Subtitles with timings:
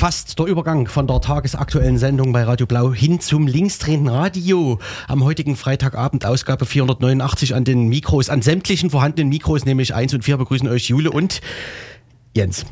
[0.00, 4.78] Fast der Übergang von der tagesaktuellen Sendung bei Radio Blau hin zum linksdrehenden Radio.
[5.08, 10.24] Am heutigen Freitagabend, Ausgabe 489 an den Mikros, an sämtlichen vorhandenen Mikros, nämlich 1 und
[10.24, 11.42] 4 begrüßen euch Jule und
[12.34, 12.64] Jens.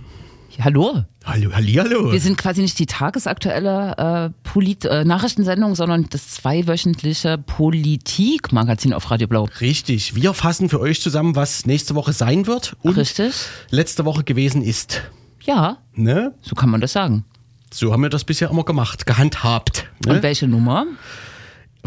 [0.59, 1.03] Hallo.
[1.27, 2.13] Hallo, hallo.
[2.13, 9.11] Wir sind quasi nicht die tagesaktuelle äh, Polit äh, Nachrichtensendung, sondern das zweiwöchentliche Politikmagazin auf
[9.11, 9.51] Radio Blau.
[9.61, 10.15] Richtig.
[10.15, 13.35] Wir fassen für euch zusammen, was nächste Woche sein wird und Richtig.
[13.69, 15.03] letzte Woche gewesen ist.
[15.43, 16.35] Ja, Ne?
[16.43, 17.25] so kann man das sagen.
[17.73, 19.87] So haben wir das bisher immer gemacht, gehandhabt.
[20.07, 20.15] Ne?
[20.15, 20.87] Und welche Nummer?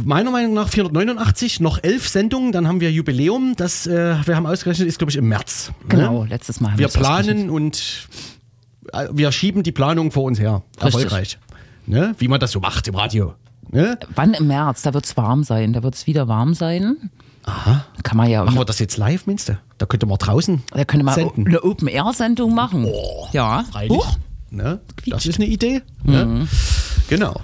[0.03, 3.56] Meiner Meinung nach 489, noch elf Sendungen, dann haben wir Jubiläum.
[3.58, 5.72] Das, äh, wir haben ausgerechnet, ist glaube ich im März.
[5.81, 5.86] ne?
[5.90, 8.08] Genau, letztes Mal haben Wir planen und
[8.94, 10.64] äh, wir schieben die Planung vor uns her.
[10.75, 10.84] Richtig.
[10.94, 11.40] Erfolgreich.
[11.88, 12.16] Ne?
[12.20, 13.34] Wie man das so macht im Radio.
[13.70, 13.97] Ne?
[14.16, 14.81] Wann im März?
[14.84, 15.73] Da wird es warm sein.
[15.73, 17.09] Da wird es wieder warm sein.
[17.44, 17.86] Aha.
[18.03, 18.44] Kann man ja.
[18.44, 19.58] Machen wir das jetzt live, meinst du?
[19.78, 21.47] Da könnte man draußen Da könnte man senden.
[21.47, 22.88] eine Open-Air-Sendung machen.
[23.31, 23.64] ja.
[23.72, 24.02] Freilich.
[24.50, 24.80] Ne?
[25.08, 25.81] Das ist eine Idee.
[26.03, 26.47] Ne?
[27.09, 27.39] Genau.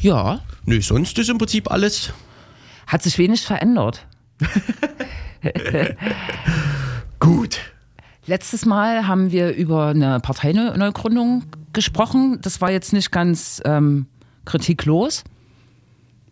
[0.00, 0.40] Ja.
[0.64, 2.12] Nö, sonst ist im Prinzip alles
[2.86, 4.06] Hat sich wenig verändert.
[7.18, 7.58] gut.
[8.26, 12.38] Letztes Mal haben wir über eine Parteineugründung gesprochen.
[12.42, 14.06] Das war jetzt nicht ganz ähm,
[14.44, 15.24] kritiklos.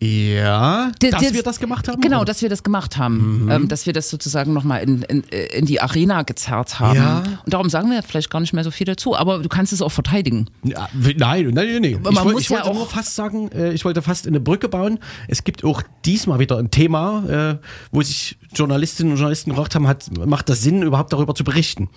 [0.03, 2.01] Ja, dass das- wir das gemacht haben?
[2.01, 3.47] Genau, dass wir das gemacht haben.
[3.51, 6.95] Ähm, dass wir das sozusagen nochmal in, in, in die Arena gezerrt haben.
[6.95, 7.19] Ja.
[7.45, 9.15] Und darum sagen wir vielleicht gar nicht mehr so viel dazu.
[9.15, 10.49] Aber du kannst es auch verteidigen.
[10.63, 11.99] Ja, nein, nein, nein.
[12.01, 14.69] Man Ich, muss ich ja wollte auch- fast sagen, äh, ich wollte fast eine Brücke
[14.69, 14.97] bauen.
[15.27, 19.87] Es gibt auch diesmal wieder ein Thema, äh, wo sich Journalistinnen und Journalisten gefragt haben,
[19.87, 21.89] hat, macht das Sinn, überhaupt darüber zu berichten?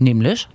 [0.00, 0.48] Nämlich?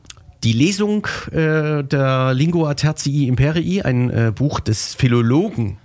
[0.43, 5.77] Die Lesung äh, der Lingua Tertii Imperii, ein äh, Buch des Philologen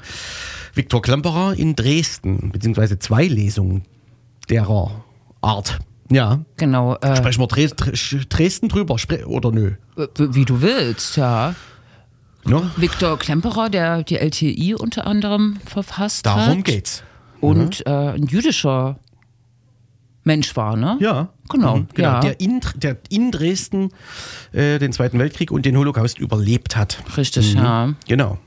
[0.74, 3.84] Viktor Klemperer in Dresden, beziehungsweise zwei Lesungen
[4.50, 5.04] derer
[5.40, 5.78] Art.
[6.10, 6.96] Ja, Genau.
[6.96, 8.96] Äh, sprechen wir Dres Dres- Dresden drüber,
[9.26, 9.72] oder nö?
[10.18, 11.54] wie du willst, ja.
[12.44, 12.70] Ne?
[12.76, 16.36] Viktor Klemperer, der die LTI unter anderem verfasst hat.
[16.48, 17.02] Darum geht's.
[17.40, 18.98] Und äh, ein jüdischer
[20.24, 20.98] Mensch war, ne?
[21.00, 21.28] Ja.
[21.50, 22.08] Genau, Mhm, genau.
[22.08, 22.20] ja.
[22.20, 23.90] Der, in, der in Dresden
[24.52, 26.98] äh, den Zweiten Weltkrieg und den Holocaust überlebt hat.
[27.16, 27.94] Richtig, ja.
[28.08, 28.38] Genau.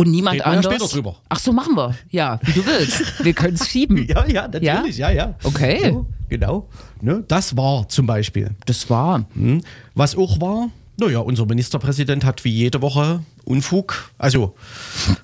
[0.00, 0.06] Mhm.
[0.06, 0.74] Und niemand Reden wir ja anders.
[0.74, 1.16] später drüber.
[1.28, 1.94] Ach so, machen wir.
[2.10, 3.24] Ja, wie du willst.
[3.24, 3.96] Wir können es schieben.
[4.08, 5.34] Ja, ja, natürlich, ja, ja.
[5.42, 5.90] Okay.
[5.90, 6.68] So, genau.
[7.00, 8.50] Ne, das war zum Beispiel.
[8.66, 9.24] Das war.
[9.34, 9.62] Mhm.
[9.94, 14.54] Was auch war, naja, unser Ministerpräsident hat wie jede Woche Unfug, also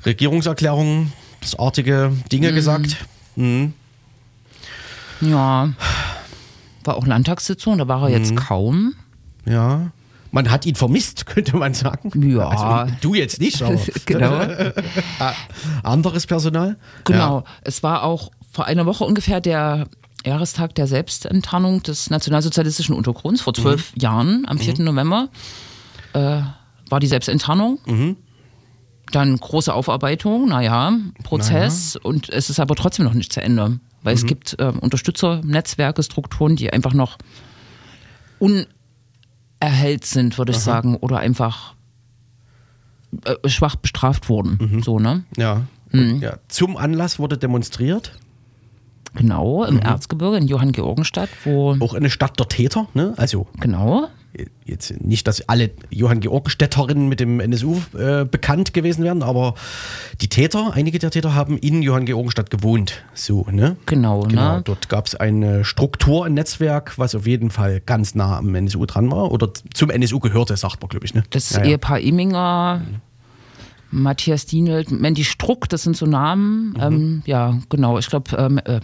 [0.04, 1.12] Regierungserklärungen,
[1.59, 2.97] artige Dinge gesagt.
[3.36, 3.72] Mhm.
[5.20, 5.72] Ja.
[6.84, 8.25] War auch Landtagssitzung, da war er Mhm.
[8.25, 8.94] jetzt kaum.
[9.47, 9.91] Ja.
[10.36, 12.10] Man hat ihn vermisst, könnte man sagen.
[12.30, 12.48] Ja.
[12.48, 14.72] Also, du jetzt nicht, aber Genau.
[15.82, 16.76] anderes Personal.
[17.04, 17.44] Genau.
[17.62, 19.86] Es war auch vor einer Woche ungefähr der
[20.26, 24.00] Jahrestag der Selbstenttarnung des nationalsozialistischen Untergrunds vor zwölf Mhm.
[24.02, 24.74] Jahren, am 4.
[24.84, 25.28] November,
[26.12, 26.41] äh,
[26.91, 27.78] war die Selbstenttarnung.
[27.86, 28.16] Mhm.
[29.12, 30.92] Dann große Aufarbeitung, naja,
[31.22, 33.78] Prozess und es ist aber trotzdem noch nicht zu Ende.
[34.03, 34.18] Weil Mhm.
[34.18, 37.16] es gibt äh, Unterstützernetzwerke, Strukturen, die einfach noch
[39.61, 41.75] unerhellt sind, würde ich sagen, oder einfach
[43.25, 44.59] äh, schwach bestraft wurden.
[44.61, 44.83] Mhm.
[44.83, 45.25] So, ne?
[45.37, 45.62] Ja.
[45.93, 46.21] Mhm.
[46.21, 46.39] Ja.
[46.49, 48.12] Zum Anlass wurde demonstriert.
[49.15, 49.78] Genau, Mhm.
[49.78, 51.75] im Erzgebirge in Johanngeorgenstadt, wo.
[51.81, 52.87] Auch eine Stadt der Täter.
[52.95, 53.15] Ne?
[53.16, 54.09] Also Genau.
[54.64, 59.54] Jetzt nicht, dass alle Johann Georgenstädterinnen mit dem NSU äh, bekannt gewesen wären, aber
[60.20, 63.04] die Täter, einige der Täter haben in Johann Georgenstadt gewohnt.
[63.14, 63.76] So, ne?
[63.86, 64.62] Genau, Genau, ne?
[64.64, 68.86] dort gab es eine Struktur, ein Netzwerk, was auf jeden Fall ganz nah am NSU
[68.86, 71.15] dran war oder zum NSU gehörte, sagt man, glaube ich.
[71.15, 71.22] Ne?
[71.30, 71.66] Das Ja, ja.
[71.66, 72.82] Ehepaar Eminger,
[73.91, 76.71] Matthias Dienelt, Mandy Struck, das sind so Namen.
[76.71, 76.80] Mhm.
[76.80, 77.98] Ähm, ja, genau.
[77.98, 78.80] Ich glaube, ähm, äh,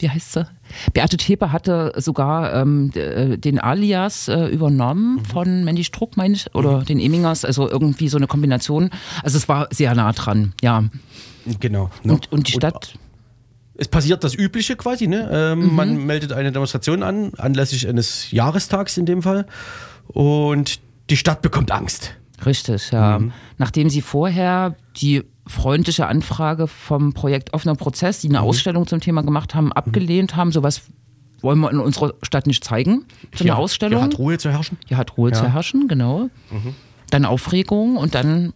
[0.00, 0.46] wie heißt sie?
[0.92, 5.24] Beate Tepe hatte sogar ähm, äh, den Alias äh, übernommen Mhm.
[5.24, 8.90] von Mandy Struck, meine ich, oder den Emingers, also irgendwie so eine Kombination.
[9.22, 10.84] Also es war sehr nah dran, ja.
[11.58, 11.90] Genau.
[12.02, 12.12] ne?
[12.14, 12.94] Und, und die Stadt,
[13.76, 15.28] es passiert das Übliche quasi, ne?
[15.32, 15.74] Ähm, Mhm.
[15.74, 19.46] Man meldet eine Demonstration an, anlässlich eines Jahrestags in dem Fall.
[20.08, 22.14] Und die Stadt bekommt Angst.
[22.46, 23.18] Richtig, ja.
[23.18, 23.32] Mhm.
[23.58, 28.36] Nachdem sie vorher die freundliche Anfrage vom Projekt Offener Prozess, die Mhm.
[28.36, 30.82] eine Ausstellung zum Thema gemacht haben, abgelehnt haben, sowas
[31.42, 33.06] wollen wir in unserer Stadt nicht zeigen.
[33.34, 33.98] So eine Hier- Ausstellung.
[34.00, 34.78] Hier hat Ruhe zu herrschen.
[34.86, 35.36] Hier hat Ruhe Ja.
[35.36, 35.40] Mhm.
[35.46, 36.28] zu herrschen, genau.
[37.10, 38.52] Dann Aufregung und dann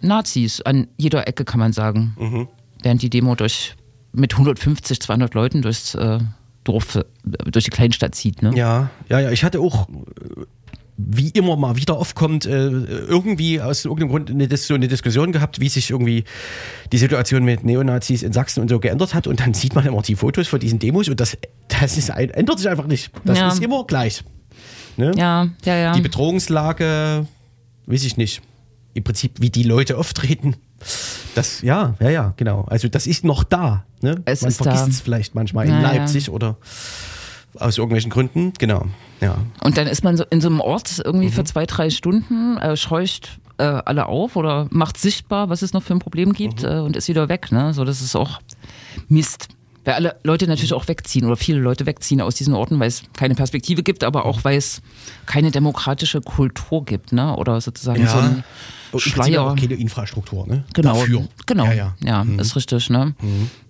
[0.00, 2.14] Nazis an jeder Ecke, kann man sagen.
[2.18, 2.48] Mhm.
[2.82, 3.74] Während die Demo durch
[4.12, 6.20] mit 150, 200 Leuten durchs äh,
[6.64, 7.04] Dorf, äh,
[7.50, 8.40] durch die Kleinstadt zieht.
[8.42, 8.52] Ne?
[8.54, 9.30] Ja, ja, ja.
[9.32, 9.88] Ich hatte auch,
[11.00, 15.60] wie immer mal wieder aufkommt, äh, irgendwie aus irgendeinem Grund eine, so eine Diskussion gehabt,
[15.60, 16.24] wie sich irgendwie
[16.92, 19.28] die Situation mit Neonazis in Sachsen und so geändert hat.
[19.28, 22.58] Und dann sieht man immer die Fotos von diesen Demos und das, das ist ändert
[22.58, 23.12] sich einfach nicht.
[23.24, 23.48] Das Ja.
[23.48, 24.24] ist immer gleich.
[24.96, 25.12] Ne?
[25.16, 25.92] Ja, ja, ja.
[25.92, 27.26] Die Bedrohungslage,
[27.86, 28.42] weiß ich nicht.
[28.94, 30.56] Im Prinzip, wie die Leute auftreten.
[31.36, 32.62] Das, ja, ja, ja, genau.
[32.64, 33.84] Also das ist noch da.
[34.00, 34.20] Ne?
[34.24, 34.90] Es Man ist vergisst da.
[34.90, 35.92] es vielleicht manchmal in Ja, ja.
[35.92, 36.56] Leipzig oder
[37.58, 38.52] aus irgendwelchen Gründen.
[38.58, 38.86] Genau.
[39.20, 39.36] Ja.
[39.62, 41.32] Und dann ist man so in so einem Ort irgendwie Mhm.
[41.32, 45.82] für zwei, drei Stunden, äh, scheucht äh, alle auf oder macht sichtbar, was es noch
[45.82, 46.68] für ein Problem gibt Mhm.
[46.68, 47.50] äh, und ist wieder weg.
[47.50, 47.74] Ne?
[47.74, 48.40] So, das ist auch
[49.08, 49.48] Mist.
[49.84, 53.02] Weil alle Leute natürlich auch wegziehen oder viele Leute wegziehen aus diesen Orten, weil es
[53.16, 54.82] keine Perspektive gibt, aber auch weil es
[55.26, 57.34] keine demokratische Kultur gibt, ne?
[57.36, 58.44] Oder sozusagen so ein
[58.90, 59.42] Prinzip Schleier.
[59.42, 60.64] auch keine Infrastruktur, ne?
[60.74, 60.94] Genau.
[60.98, 61.26] Dafür.
[61.46, 61.64] Genau.
[61.66, 61.94] Ja, ja.
[62.00, 63.14] Ja, ist richtig, ne?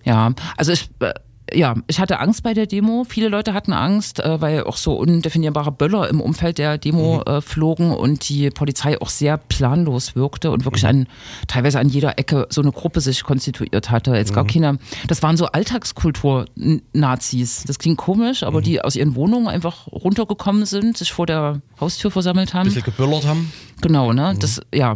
[0.03, 0.33] Ja.
[0.57, 1.13] Also ich, äh,
[1.53, 3.05] ja, ich hatte Angst bei der Demo.
[3.07, 7.41] Viele Leute hatten Angst, äh, weil auch so undefinierbare Böller im Umfeld der Demo äh,
[7.41, 11.07] flogen und die Polizei auch sehr planlos wirkte und wirklich an
[11.47, 14.15] teilweise an jeder Ecke so eine Gruppe sich konstituiert hatte.
[14.15, 17.63] Jetzt gar keine, das waren so Alltagskultur-Nazis.
[17.65, 22.11] Das klingt komisch, aber die aus ihren Wohnungen einfach runtergekommen sind, sich vor der Haustür
[22.11, 22.69] versammelt haben.
[22.69, 23.51] Ein bisschen gebüllert haben.
[23.81, 24.35] Genau, ne?
[24.39, 24.95] Das, ja,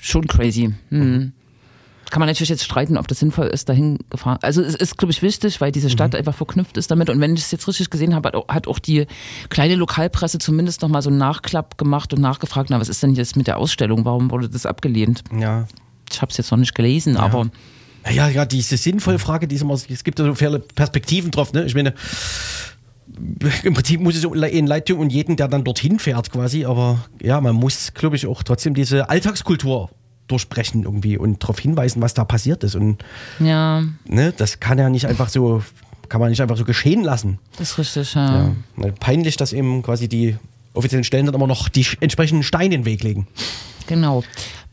[0.00, 0.74] schon crazy.
[0.90, 1.32] Hm.
[2.10, 4.38] Kann man natürlich jetzt streiten, ob das sinnvoll ist, dahin gefahren.
[4.42, 7.10] Also es ist, glaube ich, wichtig, weil diese Stadt einfach verknüpft ist damit.
[7.10, 9.06] Und wenn ich es jetzt richtig gesehen habe, hat auch- die
[9.48, 13.36] kleine Lokalpresse zumindest nochmal so einen Nachklapp gemacht und nachgefragt, na, was ist denn jetzt
[13.36, 14.04] mit der Ausstellung?
[14.04, 15.24] Warum wurde das abgelehnt?
[15.36, 15.66] Ja.
[16.10, 17.48] Ich habe es jetzt noch nicht gelesen, aber
[18.08, 21.52] Ja, ja, diese sinnvolle Frage, die ist immer, es gibt da so viele Perspektiven drauf,
[21.52, 21.64] ne?
[21.64, 21.92] Ich meine,
[23.64, 27.04] im Prinzip muss es in Leid tun und jeden, der dann dorthin fährt quasi, aber
[27.20, 29.90] ja, man muss, glaube ich, auch trotzdem diese Alltagskultur
[30.28, 32.98] durchbrechen irgendwie und darauf hinweisen, was da passiert ist und
[33.38, 35.62] ja, ne, das kann ja nicht einfach so,
[36.08, 37.38] kann man nicht einfach so geschehen lassen.
[37.58, 38.14] das ist richtig.
[38.14, 38.52] Ja.
[38.76, 38.92] Ja.
[39.00, 40.36] Peinlich, dass eben quasi die
[40.74, 43.26] offiziellen Stellen dann immer noch die entsprechenden Steine in den Weg legen.
[43.86, 44.22] Genau.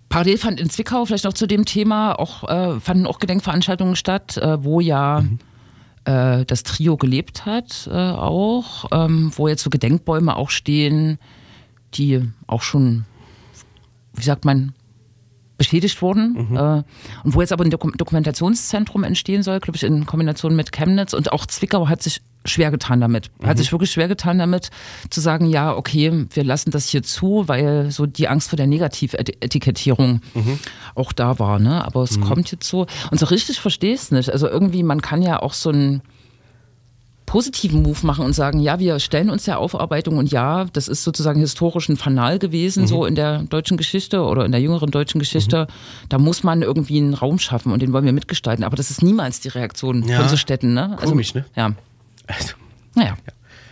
[0.09, 4.37] Parallel fand in Zwickau vielleicht noch zu dem Thema auch äh, fanden auch Gedenkveranstaltungen statt,
[4.37, 5.23] äh, wo ja
[6.05, 11.17] äh, das Trio gelebt hat, äh, auch, ähm, wo jetzt so Gedenkbäume auch stehen,
[11.95, 13.05] die auch schon,
[14.13, 14.73] wie sagt man,
[15.57, 16.55] beschädigt wurden.
[16.55, 16.83] Äh,
[17.23, 21.13] und wo jetzt aber ein Dokum Dokumentationszentrum entstehen soll, glaube ich, in Kombination mit Chemnitz.
[21.13, 23.31] Und auch Zwickau hat sich schwer getan damit.
[23.41, 24.69] Hat sich wirklich schwer getan damit,
[25.09, 28.67] zu sagen, ja, okay, wir lassen das hier zu, weil so die Angst vor der
[28.67, 30.21] Negativetikettierung
[30.95, 31.59] auch da war.
[31.59, 31.85] Ne?
[31.85, 32.85] Aber es kommt jetzt so.
[33.11, 34.29] Und so richtig verstehe ich es nicht.
[34.29, 36.01] Also irgendwie, man kann ja auch so ein
[37.25, 41.03] positiven Move machen und sagen, ja, wir stellen uns der Aufarbeitung und ja, das ist
[41.03, 45.19] sozusagen historisch ein Fanal gewesen, so in der deutschen Geschichte oder in der jüngeren deutschen
[45.19, 45.67] Geschichte.
[46.09, 48.63] Da muss man irgendwie einen Raum schaffen und den wollen wir mitgestalten.
[48.63, 50.19] Aber das ist niemals die Reaktion Ja.
[50.19, 50.73] von so Städten.
[50.73, 50.97] Ne?
[51.03, 51.45] Komisch, ne?
[51.55, 51.71] Ja.
[52.27, 52.53] Also,
[52.95, 53.15] Naja,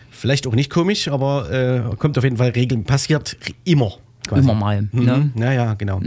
[0.09, 3.93] vielleicht auch nicht komisch, aber äh, kommt auf jeden Fall regeln, passiert immer.
[4.27, 4.41] Quasi.
[4.43, 4.87] immer mal.
[4.91, 5.03] Mhm.
[5.05, 5.31] Ne?
[5.35, 5.99] Ja, ja, genau.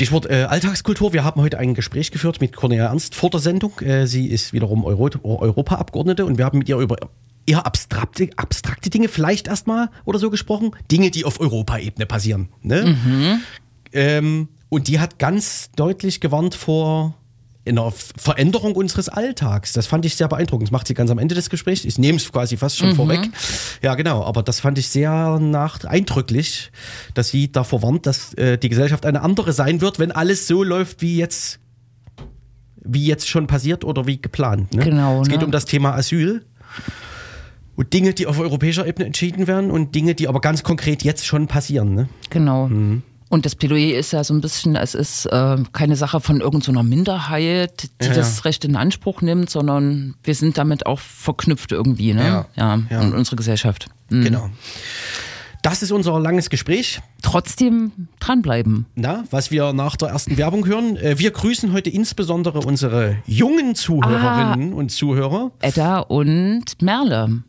[0.00, 1.12] Stichwort äh, Alltagskultur.
[1.12, 3.78] Wir haben heute ein Gespräch geführt mit Cornelia Ernst vor der Sendung.
[3.80, 6.96] Äh, sie ist wiederum Euro Europaabgeordnete und wir haben mit ihr über
[7.44, 10.70] eher abstrakte, abstrakte Dinge vielleicht erstmal oder so gesprochen.
[10.90, 12.48] Dinge, die auf Europaebene passieren.
[12.62, 12.96] Ne?
[13.92, 17.14] Ähm, und die hat ganz deutlich gewarnt vor
[17.78, 19.72] einer F- Veränderung unseres Alltags.
[19.72, 20.68] Das fand ich sehr beeindruckend.
[20.68, 21.84] Das macht sie ganz am Ende des Gesprächs.
[21.84, 23.20] Ich nehme es quasi fast schon vorweg.
[23.82, 24.24] Ja, genau.
[24.24, 26.70] Aber das fand ich sehr nach eindrücklich,
[27.14, 30.62] dass sie davor warnt, dass äh, die Gesellschaft eine andere sein wird, wenn alles so
[30.62, 31.60] läuft, wie jetzt,
[32.82, 34.74] wie jetzt schon passiert oder wie geplant.
[34.74, 34.84] Ne?
[34.84, 35.44] Genau, Es geht ne?
[35.46, 36.44] um das Thema Asyl.
[37.76, 41.24] Und Dinge, die auf europäischer Ebene entschieden werden und Dinge, die aber ganz konkret jetzt
[41.24, 41.94] schon passieren.
[41.94, 42.08] Ne?
[42.28, 42.68] Genau.
[42.68, 43.02] Mhm.
[43.30, 46.82] Und das Plädoyer ist ja so ein bisschen, es ist äh, keine Sache von irgendeiner
[46.82, 48.44] Minderheit, die Ja, das.
[48.44, 52.44] Recht in Anspruch nimmt, sondern wir sind damit auch verknüpft irgendwie, ne?
[52.56, 53.00] Ja, ja.
[53.00, 53.86] Und unsere Gesellschaft.
[54.10, 54.24] Mhm.
[54.24, 54.50] Genau.
[55.62, 57.00] Das ist unser langes Gespräch.
[57.22, 58.86] Trotzdem dranbleiben.
[58.96, 60.96] Na, was wir nach der ersten Werbung hören.
[60.96, 65.52] Äh, Wir grüßen heute insbesondere unsere jungen Zuhörerinnen und Zuhörer.
[65.60, 67.42] Edda und Merle.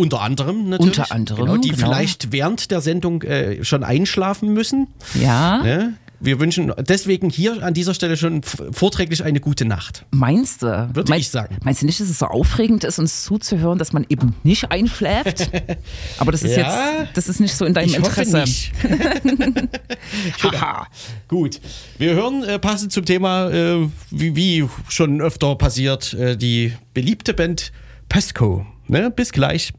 [0.00, 0.98] Unter anderem natürlich.
[0.98, 1.86] Unter anderem, Genau, die genau.
[1.86, 4.88] vielleicht während der Sendung äh, schon einschlafen müssen.
[5.20, 5.94] Ja, Ne?
[6.22, 10.04] Wir wünschen deswegen hier an dieser Stelle schon vorträglich eine gute Nacht.
[10.10, 10.66] meinst du?
[10.94, 11.56] Würde ich sagen.
[11.64, 15.50] Meinst du nicht, dass es so aufregend ist, uns zuzuhören, dass man eben nicht einschläft?
[16.18, 18.38] Aber das ist Ja, jetzt, das ist nicht so in deinem ich Interesse.
[18.38, 18.70] hoffe nicht.
[20.42, 20.86] Haha.
[21.28, 21.58] Gut.
[21.96, 27.32] Wir hören äh, passend zum Thema, äh, wie, wie schon öfter passiert, äh, die beliebte
[27.32, 27.72] Band
[28.10, 28.66] Pesco.
[28.88, 29.10] Ne?
[29.10, 29.72] Bis gleich.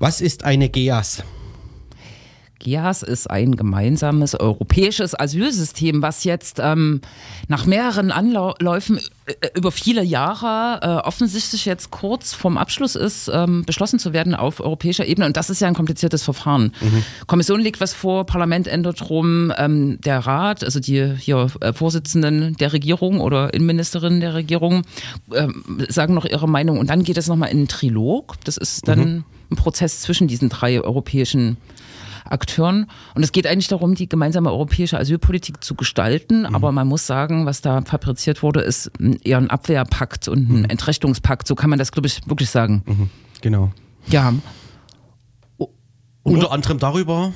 [0.00, 1.22] Was ist eine GEAS?
[2.58, 7.02] GEAS ist ein gemeinsames europäisches Asylsystem, was jetzt ähm,
[7.48, 13.64] nach mehreren Anläufen äh, über viele Jahre äh, offensichtlich jetzt kurz vorm Abschluss ist, ähm,
[13.66, 15.26] beschlossen zu werden auf europäischer Ebene.
[15.26, 16.72] Und das ist ja ein kompliziertes Verfahren.
[16.80, 17.04] Mhm.
[17.26, 22.56] Kommission legt was vor, Parlament ändert rum, ähm, der Rat, also die hier äh, Vorsitzenden
[22.56, 24.84] der Regierung oder Innenministerinnen der Regierung,
[25.30, 25.46] äh,
[25.90, 26.78] sagen noch ihre Meinung.
[26.78, 28.36] Und dann geht es nochmal in einen Trilog.
[28.44, 29.24] Das ist dann mhm.
[29.50, 31.56] Ein Prozess zwischen diesen drei europäischen
[32.24, 32.86] Akteuren.
[33.14, 36.40] Und es geht eigentlich darum, die gemeinsame europäische Asylpolitik zu gestalten.
[36.40, 36.54] Mhm.
[36.54, 38.90] Aber man muss sagen, was da fabriziert wurde, ist
[39.24, 40.64] eher ein Abwehrpakt und ein mhm.
[40.66, 41.46] Entrechtungspakt.
[41.46, 42.82] So kann man das, glaube ich, wirklich sagen.
[42.86, 43.10] Mhm.
[43.40, 43.72] Genau.
[44.08, 44.34] Ja.
[46.22, 47.32] Und Unter anderem darüber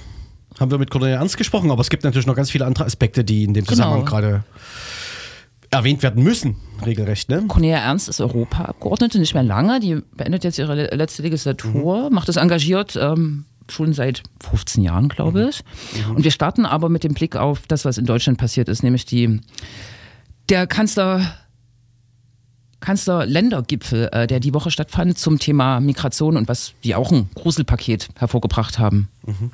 [0.61, 3.25] haben wir mit Cornelia Ernst gesprochen, aber es gibt natürlich noch ganz viele andere Aspekte,
[3.25, 3.77] die in dem genau.
[3.77, 4.45] Zusammenhang gerade
[5.77, 7.29] erwähnt werden müssen, regelrecht.
[7.29, 7.45] Ne?
[7.49, 9.81] Cornelia Ernst ist Europaabgeordnete, nicht mehr lange.
[9.81, 12.15] Die beendet jetzt ihre letzte Legislatur, mhm.
[12.15, 12.97] macht es engagiert.
[12.97, 15.49] Ähm, schon seit 15 Jahren, glaube mhm.
[15.49, 15.65] ich.
[16.07, 16.17] Mhm.
[16.17, 19.05] Und wir starten aber mit dem Blick auf das, was in Deutschland passiert ist, nämlich
[19.05, 19.41] die,
[20.49, 21.35] der Kanzler,
[22.81, 28.09] Kanzler-Ländergipfel, äh, der die Woche stattfand zum Thema Migration und was die auch ein Gruselpaket
[28.17, 29.09] hervorgebracht haben.
[29.25, 29.51] Mhm.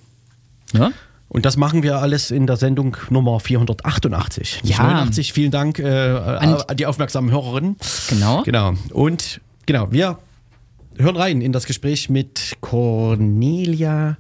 [0.73, 0.91] Ja?
[1.31, 4.63] Und das machen wir alles in der Sendung Nummer 488.
[4.65, 4.79] Ja.
[4.83, 5.33] 89.
[5.33, 7.77] Vielen Dank äh, an die aufmerksamen Hörerinnen.
[8.09, 8.43] Genau.
[8.43, 8.75] Genau.
[8.93, 10.19] Und genau, wir
[10.99, 14.17] hören rein in das Gespräch mit Cornelia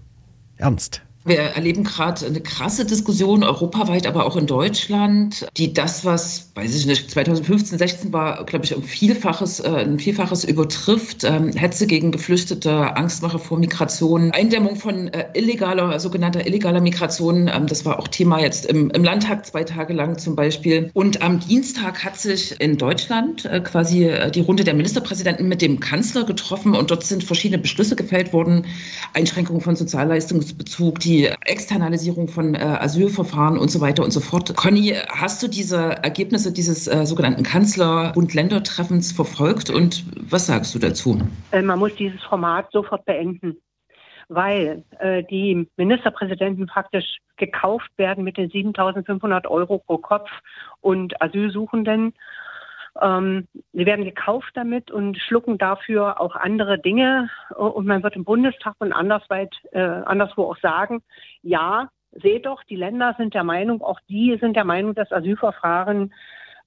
[0.56, 1.02] Ernst.
[1.22, 6.74] Wir erleben gerade eine krasse Diskussion europaweit, aber auch in Deutschland, die das, was, weiß
[6.74, 11.24] ich nicht, 2015, 16 war, glaube ich, um Vielfaches, äh, ein Vielfaches übertrifft.
[11.24, 17.48] Ähm, Hetze gegen Geflüchtete, Angstmache vor Migration, Eindämmung von äh, illegaler, sogenannter illegaler Migration.
[17.48, 20.90] Ähm, das war auch Thema jetzt im, im Landtag zwei Tage lang zum Beispiel.
[20.94, 25.60] Und am Dienstag hat sich in Deutschland äh, quasi äh, die Runde der Ministerpräsidenten mit
[25.60, 28.64] dem Kanzler getroffen und dort sind verschiedene Beschlüsse gefällt worden.
[29.12, 34.54] Einschränkungen von Sozialleistungsbezug, die die Externalisierung von äh, Asylverfahren und so weiter und so fort.
[34.54, 41.18] Conny, hast du diese Ergebnisse dieses äh, sogenannten Kanzler-Bund-Länder-Treffens verfolgt und was sagst du dazu?
[41.50, 43.56] Äh, man muss dieses Format sofort beenden
[44.32, 50.30] weil äh, die Ministerpräsidenten praktisch gekauft werden mit den 7.500 Euro pro Kopf
[50.80, 52.14] und Asylsuchenden
[53.00, 57.30] ähm, sie werden gekauft damit und schlucken dafür auch andere Dinge.
[57.56, 61.02] Und man wird im Bundestag und andersweit, äh, anderswo auch sagen,
[61.42, 66.12] ja, seht doch, die Länder sind der Meinung, auch die sind der Meinung, dass Asylverfahren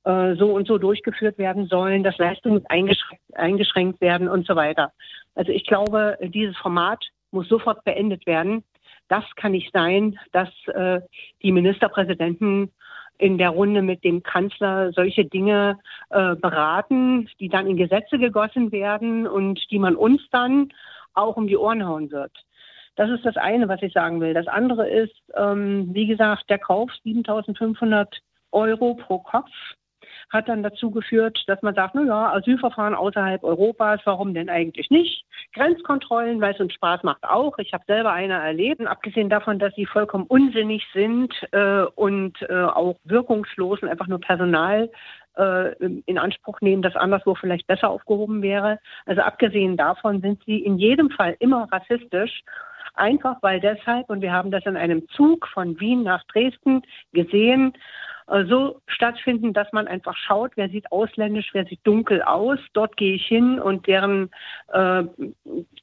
[0.05, 4.91] äh, so und so durchgeführt werden sollen, dass Leistungen eingeschränkt, eingeschränkt werden und so weiter.
[5.35, 8.63] Also ich glaube, dieses Format muss sofort beendet werden.
[9.07, 11.01] Das kann nicht sein, dass äh,
[11.41, 12.71] die Ministerpräsidenten
[13.17, 15.79] in der Runde mit dem Kanzler solche Dinge
[16.09, 20.73] äh, beraten, die dann in Gesetze gegossen werden und die man uns dann
[21.13, 22.31] auch um die Ohren hauen wird.
[22.95, 24.33] Das ist das eine, was ich sagen will.
[24.33, 28.07] Das andere ist, ähm, wie gesagt, der Kauf 7.500
[28.51, 29.49] Euro pro Kopf
[30.33, 34.89] hat dann dazu geführt, dass man sagt, na ja, Asylverfahren außerhalb Europas, warum denn eigentlich
[34.89, 35.25] nicht?
[35.53, 37.57] Grenzkontrollen, weil es uns Spaß macht auch.
[37.59, 42.41] Ich habe selber eine erlebt, und abgesehen davon, dass sie vollkommen unsinnig sind äh, und
[42.49, 44.89] äh, auch wirkungslos und einfach nur Personal
[45.37, 45.75] äh,
[46.05, 48.79] in Anspruch nehmen, das anderswo vielleicht besser aufgehoben wäre.
[49.05, 52.43] Also abgesehen davon sind sie in jedem Fall immer rassistisch
[52.93, 57.73] einfach weil deshalb, und wir haben das in einem Zug von Wien nach Dresden gesehen,
[58.27, 62.59] äh, so stattfinden, dass man einfach schaut, wer sieht ausländisch, wer sieht dunkel aus.
[62.73, 64.29] Dort gehe ich hin und deren
[64.71, 65.03] äh,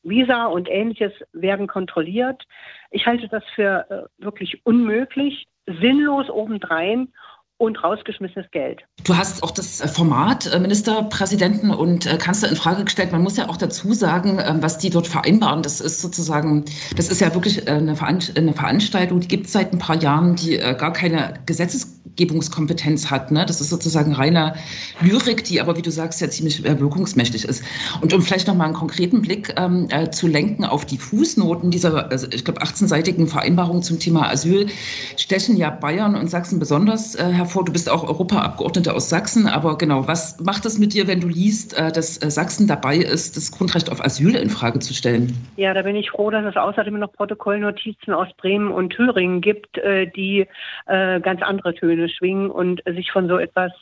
[0.02, 2.42] Visa und ähnliches werden kontrolliert.
[2.90, 7.12] Ich halte das für äh, wirklich unmöglich, sinnlos obendrein
[7.60, 8.80] und rausgeschmissenes Geld.
[9.04, 13.12] Du hast auch das Format äh, Ministerpräsidenten und äh, Kanzler in Frage gestellt.
[13.12, 15.62] Man muss ja auch dazu sagen, ähm, was die dort vereinbaren.
[15.62, 16.64] Das ist sozusagen,
[16.96, 20.56] das ist ja wirklich äh, eine Veranstaltung, die gibt es seit ein paar Jahren, die
[20.56, 23.30] gar keine Gesetzgebungskompetenz hat.
[23.30, 23.44] Ne?
[23.44, 24.54] Das ist sozusagen reine
[25.02, 27.62] Lyrik, die aber, wie du sagst, ja ziemlich wirkungsmächtig ist.
[28.00, 32.26] Und um vielleicht nochmal einen konkreten Blick ähm, zu lenken auf die Fußnoten dieser, also
[32.30, 34.68] ich glaube, 18-seitigen Vereinbarung zum Thema Asyl,
[35.16, 37.64] stechen ja Bayern und Sachsen besonders äh, hervor hervor.
[37.64, 41.28] Du bist auch Europaabgeordneter aus Sachsen, aber genau, was macht es mit dir, wenn du
[41.28, 45.32] liest, äh, dass äh, Sachsen dabei ist, das Grundrecht auf Asyl in Frage zu stellen?
[45.56, 49.78] Ja, da bin ich froh, dass es außerdem noch Protokollnotizen aus Bremen und Thüringen gibt,
[49.78, 50.46] äh, die
[50.86, 53.72] ganz andere Töne schwingen und sich von so etwas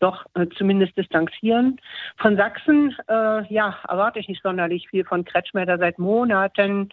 [0.00, 1.80] doch zumindest distanzieren.
[2.16, 6.88] Von Sachsen, ja, erwarte ich nicht sonderlich viel von Kretschmer, der seit Monaten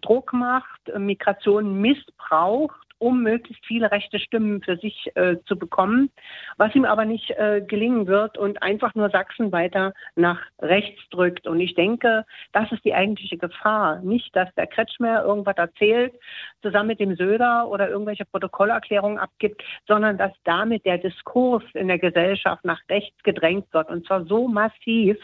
[0.00, 6.10] Druck macht, Migration missbraucht um möglichst viele rechte Stimmen für sich äh, zu bekommen,
[6.56, 11.46] was ihm aber nicht äh, gelingen wird und einfach nur Sachsen weiter nach rechts drückt.
[11.46, 14.00] Und ich denke, das ist die eigentliche Gefahr.
[14.00, 16.14] Nicht, dass der Kretschmer irgendwas erzählt,
[16.62, 21.98] zusammen mit dem Söder oder irgendwelche Protokollerklärungen abgibt, sondern dass damit der Diskurs in der
[21.98, 23.90] Gesellschaft nach rechts gedrängt wird.
[23.90, 25.18] Und zwar so massiv,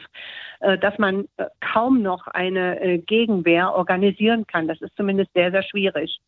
[0.60, 4.68] äh, dass man äh, kaum noch eine äh, Gegenwehr organisieren kann.
[4.68, 6.20] Das ist zumindest sehr, sehr schwierig.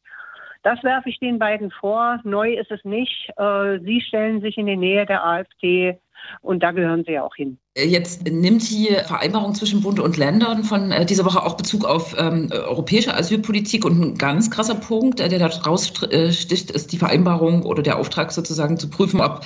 [0.64, 2.21] Das werfe ich den beiden vor.
[2.25, 3.30] Neu ist es nicht.
[3.37, 6.00] Sie stellen sich in die Nähe der AfD
[6.40, 7.59] und da gehören sie ja auch hin.
[7.76, 12.14] Jetzt nimmt die Vereinbarung zwischen Bund und Ländern von äh, dieser Woche auch Bezug auf
[12.16, 17.64] ähm, europäische Asylpolitik und ein ganz krasser Punkt, äh, der da raussticht, ist die Vereinbarung
[17.64, 19.40] oder der Auftrag sozusagen zu prüfen, ob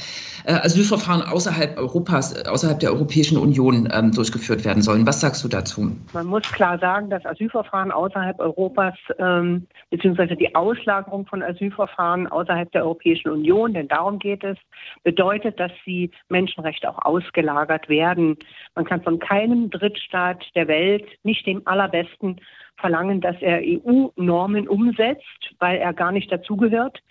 [0.45, 5.07] äh, Asylverfahren außerhalb Europas, äh, außerhalb der Europäischen Union ähm, durchgeführt werden sollen.
[5.07, 5.93] Was sagst du dazu?
[6.13, 12.71] Man muss klar sagen, dass Asylverfahren außerhalb Europas ähm, beziehungsweise die Auslagerung von Asylverfahren außerhalb
[12.73, 14.57] der Europäischen Union, denn darum geht es,
[15.03, 16.11] bedeutet, dass sie
[16.59, 18.37] Menschenrechte auch ausgelagert werden.
[18.75, 22.41] Man kann von keinem Drittstaat der Welt, nicht dem allerbesten,
[22.77, 27.03] verlangen, dass er EU-Normen umsetzt, weil er gar nicht dazugehört.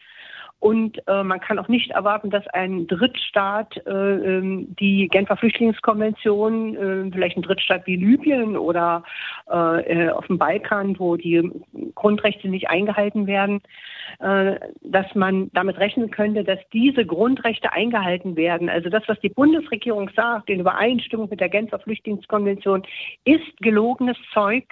[0.60, 6.76] Und äh, man kann auch nicht erwarten, dass ein Drittstaat äh, ähm, die Genfer Flüchtlingskonvention,
[6.76, 9.04] äh, vielleicht ein Drittstaat wie Libyen oder
[9.52, 11.52] äh, äh, auf dem Balkan, wo die
[11.94, 13.62] Grundrechte nicht eingehalten werden,
[14.20, 18.68] äh, dass man damit rechnen könnte, dass diese Grundrechte eingehalten werden.
[18.68, 22.82] Also das, was die Bundesregierung sagt, in Übereinstimmung mit der Genfer Flüchtlingskonvention,
[23.26, 24.66] ist gelogenes Zeug.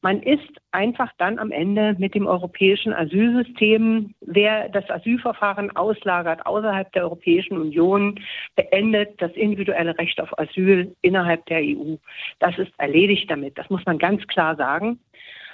[0.00, 6.92] Man ist einfach dann am Ende mit dem europäischen Asylsystem, wer das Asylverfahren auslagert außerhalb
[6.92, 8.20] der Europäischen Union,
[8.54, 11.96] beendet das individuelle Recht auf Asyl innerhalb der EU.
[12.38, 13.58] Das ist erledigt damit.
[13.58, 15.00] Das muss man ganz klar sagen.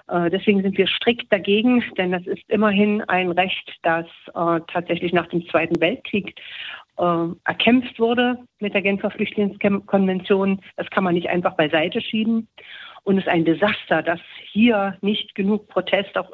[0.09, 5.15] Äh, deswegen sind wir strikt dagegen, denn das ist immerhin ein Recht, das äh, tatsächlich
[5.15, 6.39] nach dem Zweiten Weltkrieg
[6.99, 10.61] äh, erkämpft wurde mit der Genfer Flüchtlingskonvention.
[10.77, 12.49] Das kann man nicht einfach beiseite schieben.
[13.05, 16.31] Und es ist ein Desaster, dass hier nicht genug Protest auch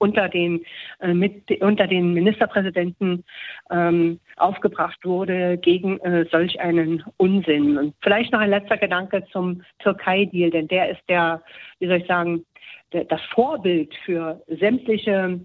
[0.00, 0.64] unter den,
[1.00, 3.22] äh, mit, unter den Ministerpräsidenten
[3.70, 7.76] ähm, aufgebracht wurde gegen äh, solch einen Unsinn.
[7.76, 11.42] Und vielleicht noch ein letzter Gedanke zum Türkei-Deal, denn der ist der,
[11.78, 12.44] wie soll ich sagen,
[12.92, 15.40] der, das Vorbild für sämtliche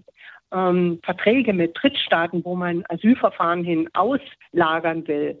[0.52, 5.38] ähm, Verträge mit Drittstaaten, wo man Asylverfahren hin auslagern will.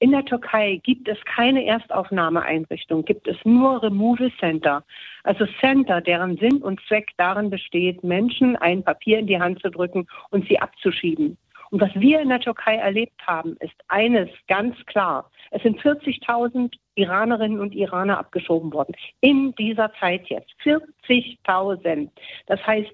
[0.00, 4.84] In der Türkei gibt es keine Erstaufnahmeeinrichtung, gibt es nur Removal Center.
[5.24, 9.70] Also Center, deren Sinn und Zweck darin besteht, Menschen ein Papier in die Hand zu
[9.70, 11.36] drücken und sie abzuschieben.
[11.70, 15.30] Und was wir in der Türkei erlebt haben, ist eines ganz klar.
[15.50, 18.94] Es sind 40.000 Iranerinnen und Iraner abgeschoben worden.
[19.20, 20.52] In dieser Zeit jetzt.
[20.62, 22.08] 40.000.
[22.46, 22.90] Das heißt,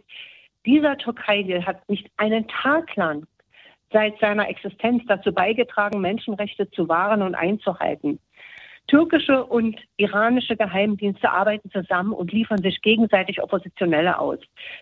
[0.67, 3.27] dieser Türkei-Deal hat nicht einen Tag lang
[3.95, 8.19] seit seiner Existenz dazu beigetragen, Menschenrechte zu wahren und einzuhalten.
[8.87, 14.39] Türkische und iranische Geheimdienste arbeiten zusammen und liefern sich gegenseitig Oppositionelle aus.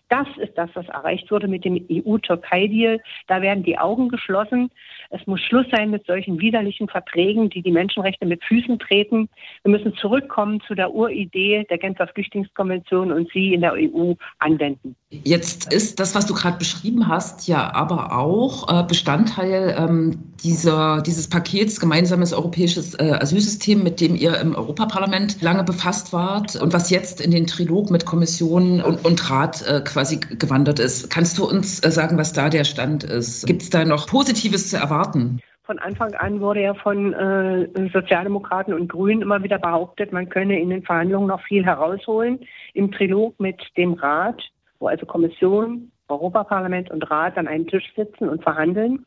[0.09, 3.01] Das ist das, was erreicht wurde mit dem EU-Türkei-Deal.
[3.29, 4.71] Da werden die Augen geschlossen.
[5.11, 9.29] Es muss Schluss sein mit solchen widerlichen Verträgen, die die Menschenrechte mit Füßen treten.
[9.63, 14.97] Wir müssen zurückkommen zu der Uridee der Genfer Flüchtlingskonvention und sie in der EU anwenden.
[15.25, 21.03] Jetzt ist das, was du gerade beschrieben hast, ja aber auch äh, Bestandteil ähm, dieser,
[21.03, 26.73] dieses Pakets gemeinsames europäisches äh, Asylsystem, mit dem ihr im Europaparlament lange befasst wart und
[26.73, 31.11] was jetzt in den Trilog mit Kommission und, und Rat äh, quasi gewandert ist.
[31.11, 33.47] Kannst du uns sagen, was da der Stand ist?
[33.47, 35.43] Gibt es da noch Positives zu erwarten?
[35.65, 40.59] Von Anfang an wurde ja von äh, Sozialdemokraten und Grünen immer wieder behauptet, man könne
[40.59, 42.41] in den Verhandlungen noch viel herausholen.
[42.73, 44.43] Im Trilog mit dem Rat
[44.83, 49.07] wo also Kommission, Europaparlament und Rat an einem Tisch sitzen und verhandeln.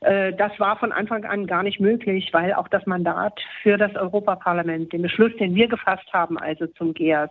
[0.00, 3.94] Äh, das war von Anfang an gar nicht möglich, weil auch das Mandat für das
[3.94, 7.30] Europaparlament, den Beschluss, den wir gefasst haben, also zum GEAS,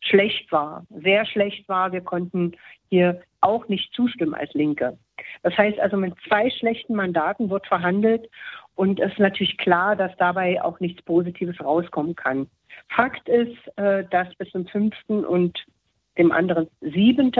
[0.00, 1.92] schlecht war, sehr schlecht war.
[1.92, 2.52] Wir konnten
[2.88, 4.98] hier auch nicht zustimmen als Linke.
[5.42, 8.28] Das heißt also, mit zwei schlechten Mandaten wird verhandelt
[8.74, 12.48] und es ist natürlich klar, dass dabei auch nichts Positives rauskommen kann.
[12.88, 14.94] Fakt ist, äh, dass bis zum 5.
[15.08, 15.64] und
[16.20, 17.32] dem anderen 7.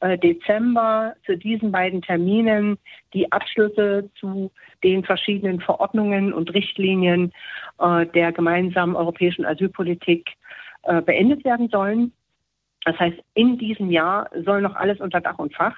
[0.00, 2.78] Äh, Dezember zu diesen beiden Terminen
[3.14, 4.50] die Abschlüsse zu
[4.82, 7.32] den verschiedenen Verordnungen und Richtlinien
[7.78, 10.28] äh, der gemeinsamen europäischen Asylpolitik
[10.82, 12.12] äh, beendet werden sollen.
[12.84, 15.76] Das heißt, in diesem Jahr soll noch alles unter Dach und Fach.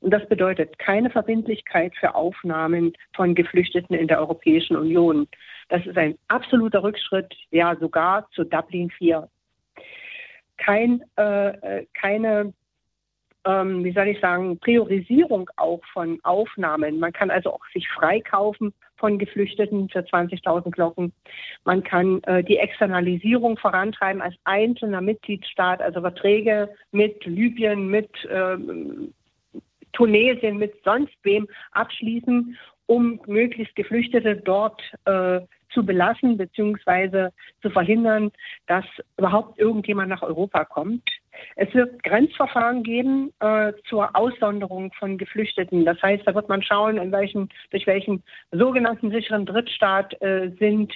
[0.00, 5.26] Und das bedeutet keine Verbindlichkeit für Aufnahmen von Geflüchteten in der Europäischen Union.
[5.68, 9.24] Das ist ein absoluter Rückschritt, ja sogar zu Dublin IV
[10.56, 12.52] kein, äh, keine
[13.46, 16.98] ähm, wie soll ich sagen, Priorisierung auch von Aufnahmen.
[16.98, 21.12] Man kann also auch sich freikaufen von Geflüchteten für 20.000 Glocken.
[21.64, 28.56] Man kann äh, die Externalisierung vorantreiben als einzelner Mitgliedstaat, also Verträge mit Libyen, mit äh,
[29.92, 35.40] Tunesien, mit sonst wem abschließen, um möglichst Geflüchtete dort äh,
[35.70, 37.30] zu belassen bzw.
[37.62, 38.30] zu verhindern,
[38.66, 38.84] dass
[39.16, 41.08] überhaupt irgendjemand nach Europa kommt.
[41.56, 45.84] Es wird Grenzverfahren geben äh, zur Aussonderung von Geflüchteten.
[45.84, 48.22] Das heißt, da wird man schauen, in welchen, durch welchen
[48.52, 50.92] sogenannten sicheren Drittstaat äh, sind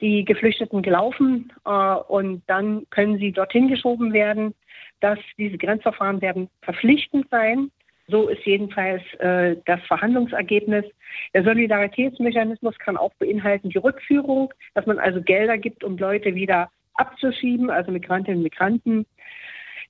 [0.00, 4.54] die Geflüchteten gelaufen äh, und dann können sie dorthin geschoben werden.
[5.00, 7.70] Dass diese Grenzverfahren werden verpflichtend sein.
[8.06, 10.84] So ist jedenfalls äh, das Verhandlungsergebnis.
[11.32, 16.70] Der Solidaritätsmechanismus kann auch beinhalten die Rückführung, dass man also Gelder gibt, um Leute wieder
[16.94, 19.06] abzuschieben, also Migrantinnen und Migranten.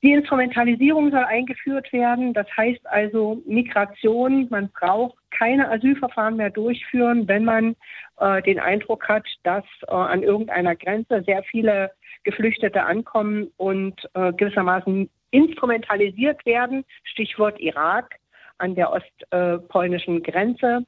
[0.03, 2.35] Die Instrumentalisierung soll eingeführt werden.
[2.35, 4.47] Das heißt also Migration.
[4.51, 7.75] Man braucht keine Asylverfahren mehr durchführen, wenn man
[8.21, 11.91] äh, den Eindruck hat, dass äh, an irgendeiner Grenze sehr viele
[12.25, 16.85] Geflüchtete ankommen und äh, gewissermaßen instrumentalisiert werden.
[17.05, 18.17] Stichwort Irak
[18.59, 20.85] an der ostpolnischen Grenze.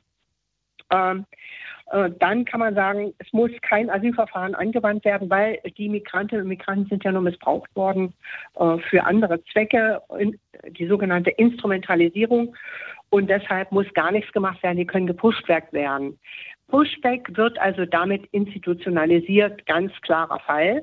[0.90, 1.26] Ähm,
[1.90, 6.48] äh, dann kann man sagen, es muss kein Asylverfahren angewandt werden, weil die Migrantinnen und
[6.48, 8.12] Migranten sind ja nur missbraucht worden
[8.56, 10.00] äh, für andere Zwecke,
[10.70, 12.56] die sogenannte Instrumentalisierung.
[13.10, 16.18] Und deshalb muss gar nichts gemacht werden, die können gepusht werden.
[16.68, 20.82] Pushback wird also damit institutionalisiert, ganz klarer Fall, äh,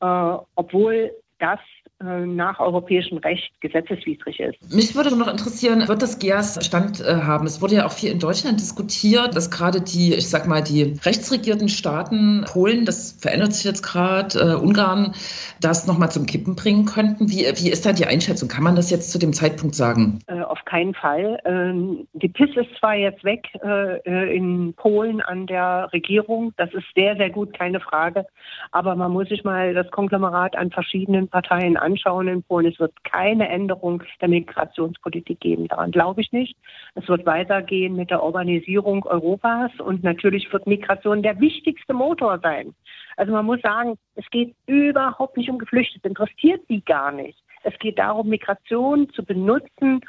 [0.00, 1.60] obwohl das
[1.98, 4.74] äh, nach europäischem Recht gesetzeswidrig ist.
[4.74, 7.46] Mich würde noch interessieren, wird das GEAS Stand äh, haben?
[7.46, 10.98] Es wurde ja auch viel in Deutschland diskutiert, dass gerade die, ich sag mal, die
[11.04, 15.14] rechtsregierten Staaten, Polen, das verändert sich jetzt gerade, äh, Ungarn,
[15.60, 17.30] das nochmal zum Kippen bringen könnten.
[17.30, 18.48] Wie, wie ist da die Einschätzung?
[18.50, 20.18] Kann man das jetzt zu dem Zeitpunkt sagen?
[20.26, 21.38] Äh, auf keinen Fall.
[21.46, 26.72] Ähm, die PIS ist zwar jetzt weg äh, äh, in Polen an der Regierung, das
[26.74, 28.26] ist sehr, sehr gut, keine Frage,
[28.70, 32.72] aber man muss sich mal das Konglomerat an verschiedenen Parteien anschauen in Polen.
[32.72, 35.68] Es wird keine Änderung der Migrationspolitik geben.
[35.68, 36.56] Daran glaube ich nicht.
[36.94, 42.74] Es wird weitergehen mit der Urbanisierung Europas und natürlich wird Migration der wichtigste Motor sein.
[43.16, 47.38] Also man muss sagen, es geht überhaupt nicht um Geflüchtete, interessiert sie gar nicht.
[47.62, 50.00] Es geht darum, Migration zu benutzen,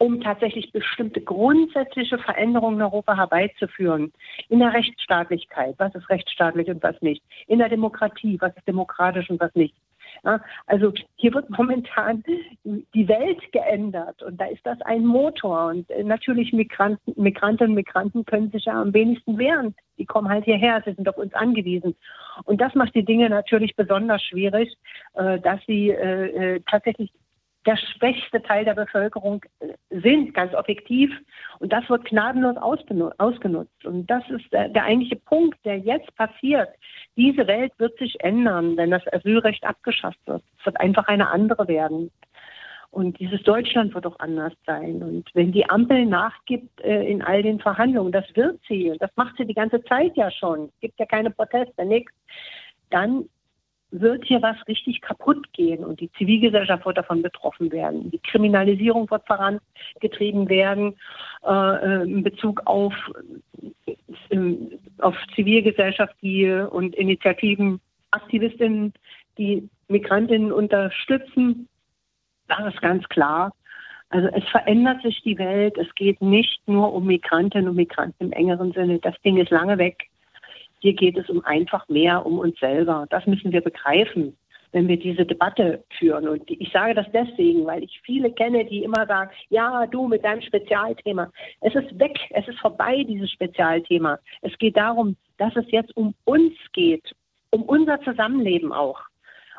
[0.00, 4.12] um tatsächlich bestimmte grundsätzliche Veränderungen in Europa herbeizuführen.
[4.48, 7.22] In der Rechtsstaatlichkeit, was ist rechtsstaatlich und was nicht.
[7.46, 9.74] In der Demokratie, was ist demokratisch und was nicht.
[10.24, 12.22] Ja, also hier wird momentan
[12.64, 15.68] die Welt geändert und da ist das ein Motor.
[15.68, 19.74] Und äh, natürlich Migranten, Migrantinnen und Migranten können sich ja am wenigsten wehren.
[19.98, 21.94] Die kommen halt hierher, sie sind auf uns angewiesen.
[22.44, 24.76] Und das macht die Dinge natürlich besonders schwierig,
[25.14, 27.12] äh, dass sie äh, tatsächlich
[27.66, 29.44] der schwächste Teil der Bevölkerung
[29.90, 31.10] sind, ganz objektiv.
[31.58, 33.84] Und das wird gnadenlos ausgenutzt.
[33.84, 36.70] Und das ist der, der eigentliche Punkt, der jetzt passiert.
[37.16, 40.42] Diese Welt wird sich ändern, wenn das Asylrecht abgeschafft wird.
[40.58, 42.10] Es wird einfach eine andere werden.
[42.90, 45.02] Und dieses Deutschland wird auch anders sein.
[45.02, 49.36] Und wenn die Ampel nachgibt äh, in all den Verhandlungen, das wird sie, das macht
[49.36, 52.12] sie die ganze Zeit ja schon, es gibt ja keine Proteste, nichts,
[52.90, 53.28] dann
[53.90, 58.10] wird hier was richtig kaputt gehen und die Zivilgesellschaft wird davon betroffen werden.
[58.10, 60.94] Die Kriminalisierung wird vorangetrieben werden
[61.44, 62.94] äh, äh in Bezug auf,
[64.28, 64.36] äh,
[64.98, 67.80] auf Zivilgesellschaft die, und Initiativen,
[68.12, 68.92] Aktivistinnen,
[69.38, 71.68] die Migrantinnen unterstützen.
[72.48, 73.52] Das ist ganz klar.
[74.10, 75.78] Also es verändert sich die Welt.
[75.78, 78.98] Es geht nicht nur um Migrantinnen und Migranten im engeren Sinne.
[78.98, 80.09] Das Ding ist lange weg.
[80.80, 83.06] Hier geht es um einfach mehr um uns selber.
[83.10, 84.36] Das müssen wir begreifen,
[84.72, 86.28] wenn wir diese Debatte führen.
[86.28, 90.24] Und ich sage das deswegen, weil ich viele kenne, die immer sagen, ja, du mit
[90.24, 91.30] deinem Spezialthema.
[91.60, 94.18] Es ist weg, es ist vorbei, dieses Spezialthema.
[94.42, 97.14] Es geht darum, dass es jetzt um uns geht,
[97.50, 99.00] um unser Zusammenleben auch.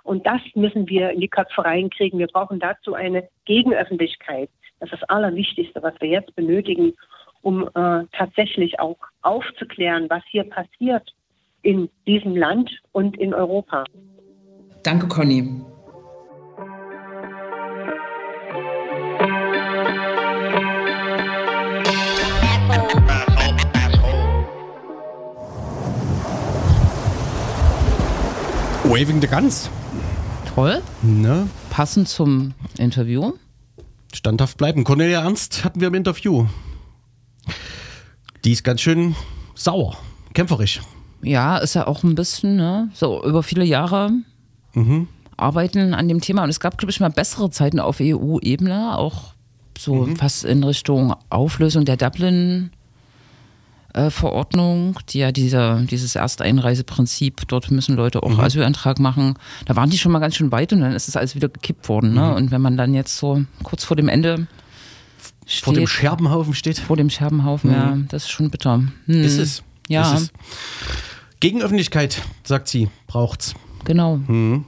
[0.04, 2.18] Und das müssen wir in die Köpfe reinkriegen.
[2.18, 4.50] Wir brauchen dazu eine Gegenöffentlichkeit.
[4.80, 6.94] Das ist das Allerwichtigste, was wir jetzt benötigen,
[7.42, 11.14] um äh, tatsächlich auch aufzuklären, was hier passiert
[11.64, 13.84] in diesem Land und in Europa.
[14.84, 15.62] Danke, Conny.
[28.84, 29.70] Waving the Guns.
[30.54, 30.82] Toll.
[31.02, 31.48] Ne?
[31.70, 33.32] Passend zum Interview.
[34.14, 34.84] Standhaft bleiben.
[34.84, 36.46] Cornelia Ernst hatten wir im Interview.
[38.44, 39.16] Die ist ganz schön
[39.56, 39.98] sauer,
[40.34, 40.82] kämpferisch.
[41.22, 42.90] Ja, ist ja auch ein bisschen, ne?
[42.94, 44.12] So über viele Jahre.
[44.74, 45.10] Mhm.
[45.36, 46.44] arbeiten an dem Thema.
[46.44, 49.34] Und es gab, glaube ich, mal bessere Zeiten auf EU-Ebene, auch
[49.78, 50.16] so mhm.
[50.16, 52.72] fast in Richtung Auflösung der Dublin-
[54.10, 58.40] Verordnung, die ja dieser, dieses Ersteinreiseprinzip, dort müssen Leute auch mhm.
[58.40, 59.36] Asylantrag machen.
[59.66, 61.90] Da waren die schon mal ganz schön weit und dann ist es alles wieder gekippt
[61.90, 62.14] worden.
[62.14, 62.22] Ne?
[62.22, 62.36] Mhm.
[62.36, 64.48] Und wenn man dann jetzt so kurz vor dem Ende
[65.52, 66.80] steht, vor dem Scherbenhaufen steht.
[66.80, 67.76] Vor dem Scherbenhaufen, mhm.
[67.76, 68.84] ja, das ist schon bitter.
[69.06, 69.24] Hm.
[69.24, 69.64] Ist es.
[69.88, 70.14] Ja.
[70.14, 70.32] Ist es.
[71.40, 73.56] Gegenöffentlichkeit, sagt sie, braucht's.
[73.84, 74.18] Genau.
[74.18, 74.66] Mhm.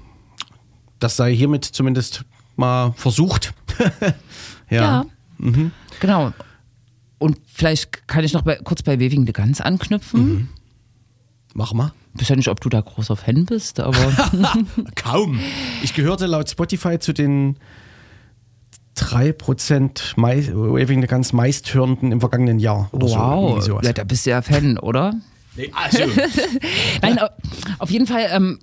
[1.00, 3.54] Das sei hiermit zumindest mal versucht.
[4.70, 4.82] ja.
[4.82, 5.06] ja.
[5.38, 5.72] Mhm.
[6.00, 6.34] Genau.
[7.20, 10.26] Und vielleicht kann ich noch bei, kurz bei Weving de Gans anknüpfen.
[10.26, 10.48] Mhm.
[11.54, 11.94] Mach mal.
[12.16, 14.12] Ich weiß ja nicht, ob du da großer Fan bist, aber.
[14.96, 15.40] Kaum.
[15.82, 17.58] Ich gehörte laut Spotify zu den
[18.98, 22.90] 3% Waving the Guns meisthörenden im vergangenen Jahr.
[22.92, 25.16] wow, so, ja, da bist du ja Fan, oder?
[25.56, 26.00] Nee, also.
[27.04, 27.20] Nein,
[27.78, 28.58] auf jeden Fall, ähm,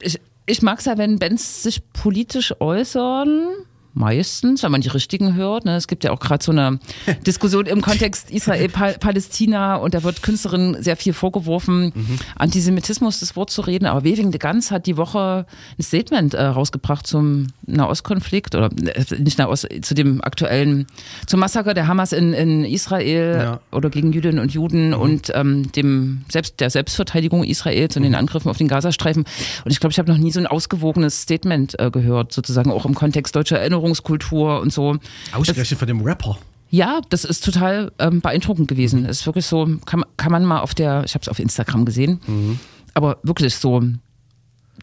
[0.00, 3.48] ich, ich mag es ja, wenn Bands sich politisch äußern
[3.94, 5.64] meistens, wenn man die richtigen hört.
[5.64, 5.76] Ne?
[5.76, 6.78] Es gibt ja auch gerade so eine
[7.26, 12.18] Diskussion im Kontext Israel-Palästina und da wird Künstlerinnen sehr viel vorgeworfen, mhm.
[12.36, 13.86] Antisemitismus das Wort zu reden.
[13.86, 15.46] Aber Weving de Ganz hat die Woche
[15.78, 20.86] ein Statement äh, rausgebracht zum Nahostkonflikt oder äh, nicht Nahost, zu dem aktuellen,
[21.26, 23.60] zum Massaker der Hamas in, in Israel ja.
[23.72, 24.94] oder gegen Jüdinnen und Juden mhm.
[24.94, 28.08] und ähm, dem Selbst, der Selbstverteidigung Israels und mhm.
[28.08, 29.24] den Angriffen auf den Gazastreifen.
[29.64, 32.86] Und ich glaube, ich habe noch nie so ein ausgewogenes Statement äh, gehört, sozusagen auch
[32.86, 34.96] im Kontext deutscher Erinnerung Erinnerungskultur und so.
[35.32, 36.38] Ausgerechnet von dem Rapper.
[36.70, 39.06] Ja, das ist total ähm, beeindruckend gewesen.
[39.06, 41.86] Es ist wirklich so, kann, kann man mal auf der, ich habe es auf Instagram
[41.86, 42.58] gesehen, mhm.
[42.92, 43.82] aber wirklich so,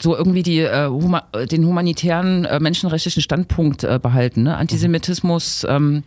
[0.02, 4.44] so irgendwie die, äh, huma, den humanitären äh, menschenrechtlichen Standpunkt äh, behalten.
[4.44, 4.58] Ne?
[4.58, 6.04] Antisemitismus ähm,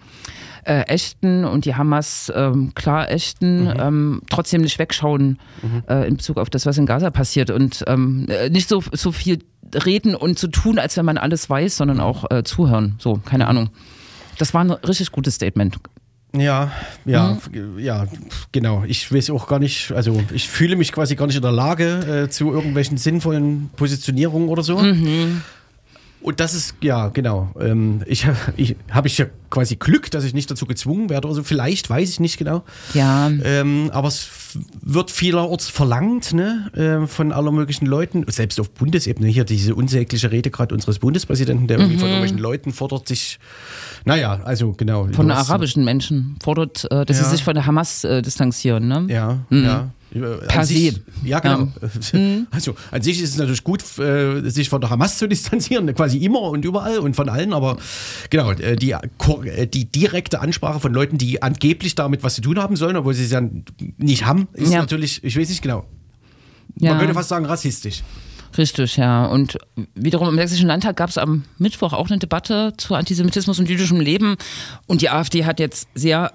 [0.65, 3.75] äh, ächten und die Hamas ähm, klar ächten, mhm.
[3.79, 5.85] ähm, trotzdem nicht wegschauen mhm.
[5.89, 9.13] äh, in Bezug auf das, was in Gaza passiert und ähm, äh, nicht so, so
[9.13, 9.39] viel
[9.75, 12.97] reden und zu tun, als wenn man alles weiß, sondern auch äh, zuhören.
[12.99, 13.51] So, keine mhm.
[13.51, 13.71] Ahnung.
[14.39, 15.79] Das war ein richtig gutes Statement.
[16.37, 16.71] Ja,
[17.07, 17.79] ja, mhm.
[17.79, 18.07] ja,
[18.53, 18.85] genau.
[18.87, 22.25] Ich weiß auch gar nicht, also ich fühle mich quasi gar nicht in der Lage
[22.25, 24.79] äh, zu irgendwelchen sinnvollen Positionierungen oder so.
[24.79, 25.43] Mhm.
[26.21, 27.53] Und das ist, ja, genau.
[27.61, 28.27] Ähm, ich
[28.57, 31.29] ich habe ich ja quasi Glück, dass ich nicht dazu gezwungen werde.
[31.29, 32.65] Also vielleicht, weiß ich nicht genau.
[32.93, 33.29] Ja.
[33.29, 34.29] Ähm, aber es
[34.83, 39.29] wird vielerorts verlangt, ne, äh, von aller möglichen Leuten, selbst auf Bundesebene.
[39.29, 41.85] Hier diese unsägliche Rede gerade unseres Bundespräsidenten, der mhm.
[41.85, 42.15] irgendwie von mhm.
[42.15, 43.39] irgendwelchen Leuten fordert sich,
[44.05, 45.09] naja, also genau.
[45.13, 47.25] Von arabischen Menschen fordert, äh, dass ja.
[47.25, 49.07] sie sich von der Hamas äh, distanzieren, ne?
[49.09, 49.65] Ja, mhm.
[49.65, 49.91] ja.
[50.11, 50.95] Per se.
[51.25, 51.69] Ja, genau.
[52.13, 52.47] Mhm.
[52.51, 56.19] Also an sich ist es natürlich gut, äh, sich von der Hamas zu distanzieren, quasi
[56.19, 57.77] immer und überall und von allen, aber
[58.31, 62.59] genau, äh, die, äh, die direkte Ansprache von Leuten, die angeblich damit was zu tun
[62.59, 63.43] haben sollen, obwohl sie es ja
[63.99, 64.81] nicht haben, ist ja.
[64.81, 65.85] natürlich, ich weiß nicht genau.
[66.77, 66.93] Ja.
[66.93, 68.03] Man könnte fast sagen, rassistisch.
[68.57, 69.27] Richtig, ja.
[69.27, 69.59] Und
[69.95, 74.01] wiederum im Sächsischen Landtag gab es am Mittwoch auch eine Debatte zu Antisemitismus und jüdischem
[74.01, 74.37] Leben.
[74.87, 76.33] Und die AfD hat jetzt sehr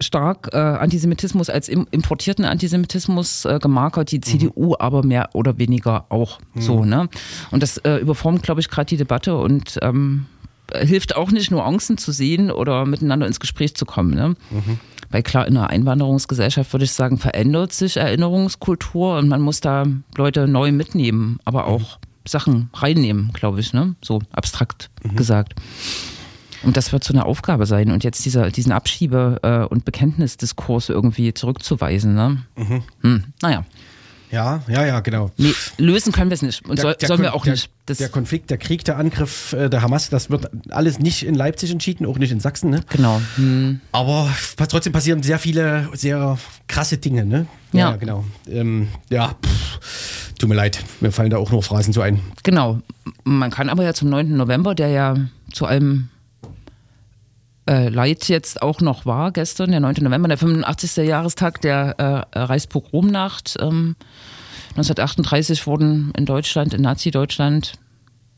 [0.00, 4.76] stark äh, Antisemitismus als im, importierten Antisemitismus äh, gemarkert, die CDU mhm.
[4.78, 6.60] aber mehr oder weniger auch mhm.
[6.60, 6.84] so.
[6.84, 7.08] Ne?
[7.50, 10.26] Und das äh, überformt, glaube ich, gerade die Debatte und ähm,
[10.74, 14.14] hilft auch nicht, Nuancen zu sehen oder miteinander ins Gespräch zu kommen.
[14.14, 14.34] Ne?
[14.50, 14.78] Mhm.
[15.10, 19.86] Weil klar, in einer Einwanderungsgesellschaft würde ich sagen, verändert sich Erinnerungskultur und man muss da
[20.16, 22.26] Leute neu mitnehmen, aber auch mhm.
[22.26, 23.94] Sachen reinnehmen, glaube ich, ne?
[24.02, 25.16] so abstrakt mhm.
[25.16, 25.54] gesagt.
[26.64, 27.90] Und das wird so eine Aufgabe sein.
[27.90, 32.14] Und jetzt dieser, diesen Abschiebe- äh, und Bekenntnisdiskurs irgendwie zurückzuweisen.
[32.14, 32.38] Ne?
[32.56, 32.82] Mhm.
[33.02, 33.64] Hm, naja.
[34.34, 35.30] Ja, ja, ja, genau.
[35.36, 36.68] Nee, lösen können wir es nicht.
[36.68, 37.70] Und der, der sollen wir auch der, nicht.
[37.86, 41.36] Das der Konflikt, der Krieg, der Angriff äh, der Hamas, das wird alles nicht in
[41.36, 42.70] Leipzig entschieden, auch nicht in Sachsen.
[42.70, 42.80] Ne?
[42.90, 43.20] Genau.
[43.36, 43.80] Hm.
[43.92, 44.28] Aber
[44.68, 47.24] trotzdem passieren sehr viele, sehr krasse Dinge.
[47.24, 47.46] Ne?
[47.72, 48.24] Ja, ja genau.
[48.48, 52.20] Ähm, ja, pff, tut mir leid, mir fallen da auch nur Phrasen zu ein.
[52.42, 52.80] Genau.
[53.22, 54.36] Man kann aber ja zum 9.
[54.36, 55.16] November, der ja
[55.52, 56.08] zu allem
[57.66, 59.96] äh, Leid jetzt auch noch war, gestern, der 9.
[60.00, 61.06] November, der 85.
[61.06, 63.56] Jahrestag der äh, Reichspogromnacht.
[63.60, 63.96] Ähm,
[64.70, 67.74] 1938 wurden in Deutschland, in Nazi-Deutschland,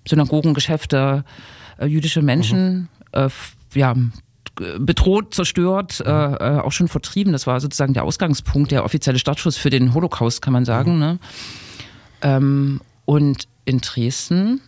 [0.07, 1.25] Synagogen, Geschäfte,
[1.79, 3.21] äh, jüdische Menschen, mhm.
[3.21, 3.29] äh,
[3.75, 3.95] ja,
[4.79, 7.33] bedroht, zerstört, äh, äh, auch schon vertrieben.
[7.33, 10.95] Das war sozusagen der Ausgangspunkt, der offizielle Startschuss für den Holocaust, kann man sagen.
[10.95, 11.01] Mhm.
[11.01, 11.19] Ne?
[12.23, 14.61] Ähm, und in Dresden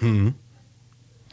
[0.00, 0.34] mhm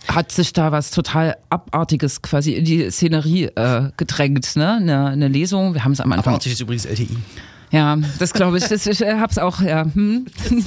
[0.07, 4.75] hat sich da was total Abartiges quasi in die Szenerie äh, gedrängt, ne?
[4.75, 5.73] Eine, eine Lesung.
[5.73, 6.33] Wir haben es am Anfang.
[6.33, 7.17] Abartig ist übrigens LTI.
[7.71, 8.65] Ja, das glaube ich.
[8.65, 9.85] Das, ich äh, hab's auch, ja.
[9.93, 10.25] Hm.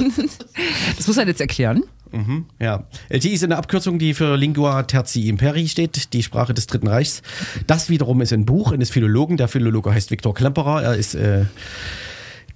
[0.97, 1.85] Das muss er jetzt erklären.
[2.11, 2.85] Mhm, ja.
[3.09, 7.23] LTI ist eine Abkürzung, die für Lingua Tertii Imperi steht, die Sprache des Dritten Reichs.
[7.67, 9.37] Das wiederum ist ein Buch eines Philologen.
[9.37, 10.83] Der Philologe heißt Viktor Klemperer.
[10.83, 11.45] Er ist äh,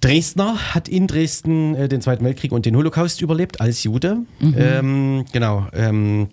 [0.00, 4.18] Dresdner hat in Dresden äh, den Zweiten Weltkrieg und den Holocaust überlebt als Jude.
[4.40, 4.54] Mhm.
[4.58, 5.68] Ähm, genau.
[5.72, 6.28] Ähm,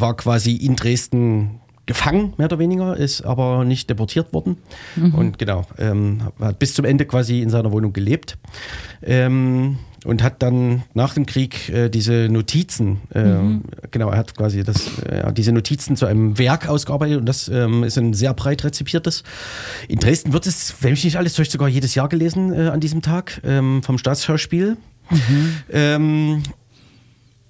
[0.00, 4.58] war quasi in Dresden gefangen, mehr oder weniger, ist aber nicht deportiert worden.
[4.96, 5.14] Mhm.
[5.14, 8.36] Und genau, ähm, hat bis zum Ende quasi in seiner Wohnung gelebt.
[9.02, 13.62] Ähm, und hat dann nach dem Krieg äh, diese Notizen, äh, mhm.
[13.90, 17.82] genau, er hat quasi das, äh, diese Notizen zu einem Werk ausgearbeitet und das ähm,
[17.82, 19.24] ist ein sehr breit rezipiertes.
[19.88, 22.78] In Dresden wird es, wenn mich nicht alles täuscht, sogar jedes Jahr gelesen äh, an
[22.78, 24.76] diesem Tag ähm, vom Staatsschauspiel.
[25.10, 26.42] Mhm.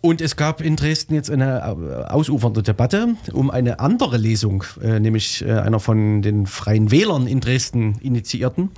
[0.06, 5.00] Und es gab in Dresden jetzt eine äh, ausufernde Debatte um eine andere Lesung, äh,
[5.00, 8.70] nämlich äh, einer von den Freien Wählern in Dresden initiierten,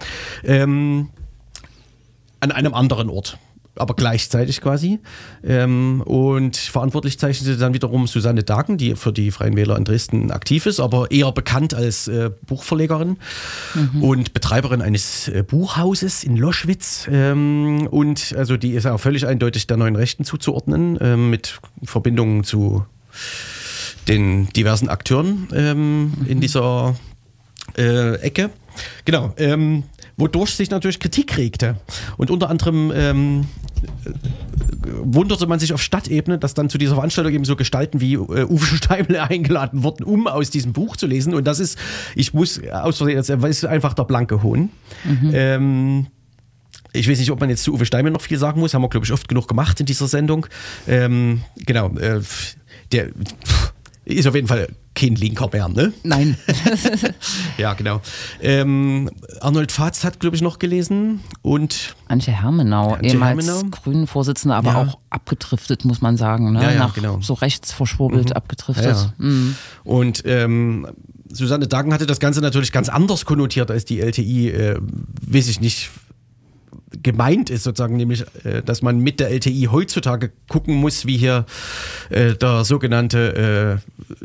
[0.42, 1.10] ähm,
[2.40, 3.36] an einem anderen Ort
[3.80, 4.98] aber gleichzeitig quasi.
[5.44, 10.30] Ähm, und verantwortlich zeichnete dann wiederum Susanne Dagen, die für die Freien Wähler in Dresden
[10.30, 13.16] aktiv ist, aber eher bekannt als äh, Buchverlegerin
[13.74, 14.02] mhm.
[14.02, 17.08] und Betreiberin eines äh, Buchhauses in Loschwitz.
[17.10, 22.44] Ähm, und also die ist auch völlig eindeutig der neuen Rechten zuzuordnen, ähm, mit Verbindungen
[22.44, 22.84] zu
[24.08, 26.26] den diversen Akteuren ähm, mhm.
[26.26, 26.96] in dieser
[27.76, 28.50] äh, Ecke.
[29.04, 29.34] Genau.
[29.36, 29.84] Ähm,
[30.16, 31.76] wodurch sich natürlich Kritik regte.
[32.16, 33.46] Und unter anderem ähm,
[35.02, 38.18] wunderte man sich auf Stadtebene, dass dann zu dieser Veranstaltung eben so Gestalten wie äh,
[38.18, 41.34] Uwe Steimle eingeladen wurden, um aus diesem Buch zu lesen.
[41.34, 41.78] Und das ist,
[42.14, 44.70] ich muss aus Versehen, das ist einfach der blanke Hohn.
[45.04, 45.30] Mhm.
[45.32, 46.06] Ähm,
[46.92, 48.88] ich weiß nicht, ob man jetzt zu Uwe Steimle noch viel sagen muss, haben wir,
[48.88, 50.46] glaube ich, oft genug gemacht in dieser Sendung.
[50.86, 52.20] Ähm, genau, äh,
[52.92, 53.10] der
[54.08, 55.92] ist auf jeden Fall kein linker mehr, ne?
[56.02, 56.36] Nein.
[57.58, 58.00] ja, genau.
[58.40, 63.68] Ähm, Arnold Fatz hat, glaube ich, noch gelesen und Antje Hermenau, Antje ehemals Hermenau.
[63.70, 64.76] Grünen-Vorsitzende, aber ja.
[64.78, 66.52] auch abgedriftet, muss man sagen.
[66.52, 66.62] Ne?
[66.62, 67.20] Ja, ja, Nach, genau.
[67.20, 68.36] So rechts verschwurbelt, mhm.
[68.36, 68.96] abgedriftet.
[68.96, 69.54] Ja, mhm.
[69.84, 70.88] Und ähm,
[71.30, 74.80] Susanne Dagen hatte das Ganze natürlich ganz anders konnotiert als die LTI, äh,
[75.26, 75.90] weiß ich nicht,
[77.02, 81.46] gemeint ist, sozusagen, nämlich, äh, dass man mit der LTI heutzutage gucken muss, wie hier
[82.10, 84.24] äh, der sogenannte äh,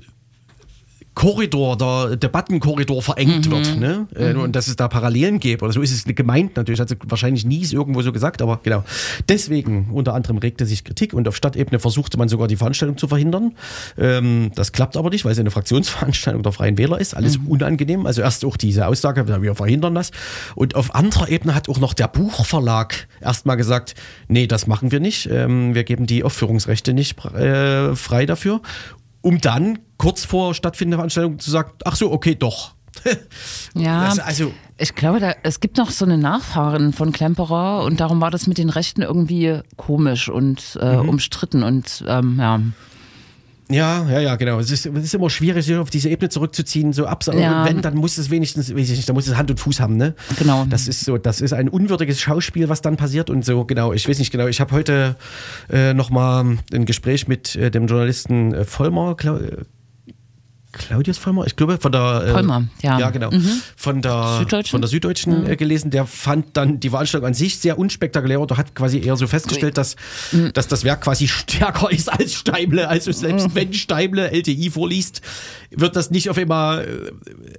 [1.15, 3.51] Korridor, der Debattenkorridor verengt mhm.
[3.51, 3.79] wird.
[3.79, 4.07] Ne?
[4.15, 4.41] Äh, mhm.
[4.41, 5.61] Und dass es da Parallelen gibt.
[5.61, 6.79] Oder so ist es gemeint natürlich.
[6.79, 8.83] Hat sie wahrscheinlich nie irgendwo so gesagt, aber genau.
[9.29, 13.07] Deswegen unter anderem regte sich Kritik und auf Stadtebene versuchte man sogar die Veranstaltung zu
[13.07, 13.53] verhindern.
[13.97, 17.15] Ähm, das klappt aber nicht, weil es eine Fraktionsveranstaltung der Freien Wähler ist.
[17.15, 17.47] Alles mhm.
[17.47, 18.05] unangenehm.
[18.05, 20.11] Also erst auch diese Aussage, wir verhindern das.
[20.55, 23.93] Und auf anderer Ebene hat auch noch der Buchverlag erstmal gesagt,
[24.27, 25.29] nee, das machen wir nicht.
[25.31, 28.61] Ähm, wir geben die Aufführungsrechte nicht äh, frei dafür
[29.23, 32.75] um dann kurz vor stattfindender Veranstaltung zu sagen, ach so, okay, doch.
[33.73, 37.99] ja, das, also ich glaube, da, es gibt noch so eine Nachfahrin von Klemperer und
[37.99, 41.09] darum war das mit den Rechten irgendwie komisch und äh, mhm.
[41.09, 42.59] umstritten und ähm, ja.
[43.69, 44.59] Ja, ja, ja, genau.
[44.59, 46.93] Es ist, es ist immer schwierig, sich auf diese Ebene zurückzuziehen.
[46.93, 47.65] So ab, ja.
[47.65, 49.95] wenn, dann muss es wenigstens, weiß ich nicht, dann muss es Hand und Fuß haben,
[49.95, 50.15] ne?
[50.37, 50.65] Genau.
[50.69, 53.93] Das ist so, das ist ein unwürdiges Schauspiel, was dann passiert und so, genau.
[53.93, 54.47] Ich weiß nicht genau.
[54.47, 55.15] Ich habe heute
[55.71, 59.39] äh, nochmal ein Gespräch mit äh, dem Journalisten äh, Vollmer, glaub,
[60.73, 62.23] Claudius Vollmer, ich glaube, von der.
[62.25, 62.99] Äh, Vollmer, ja.
[62.99, 63.31] Ja, genau.
[63.31, 63.61] Mhm.
[63.75, 65.49] Von der Süddeutschen, von der Süddeutschen mhm.
[65.49, 65.91] äh, gelesen.
[65.91, 69.77] Der fand dann die Veranstaltung an sich sehr unspektakulär oder hat quasi eher so festgestellt,
[69.77, 69.95] dass,
[70.31, 70.51] mhm.
[70.53, 72.87] dass das Werk quasi stärker ist als Steible.
[72.87, 73.55] Also selbst mhm.
[73.55, 75.21] wenn Steible LTI vorliest,
[75.71, 77.11] wird das nicht auf immer, äh,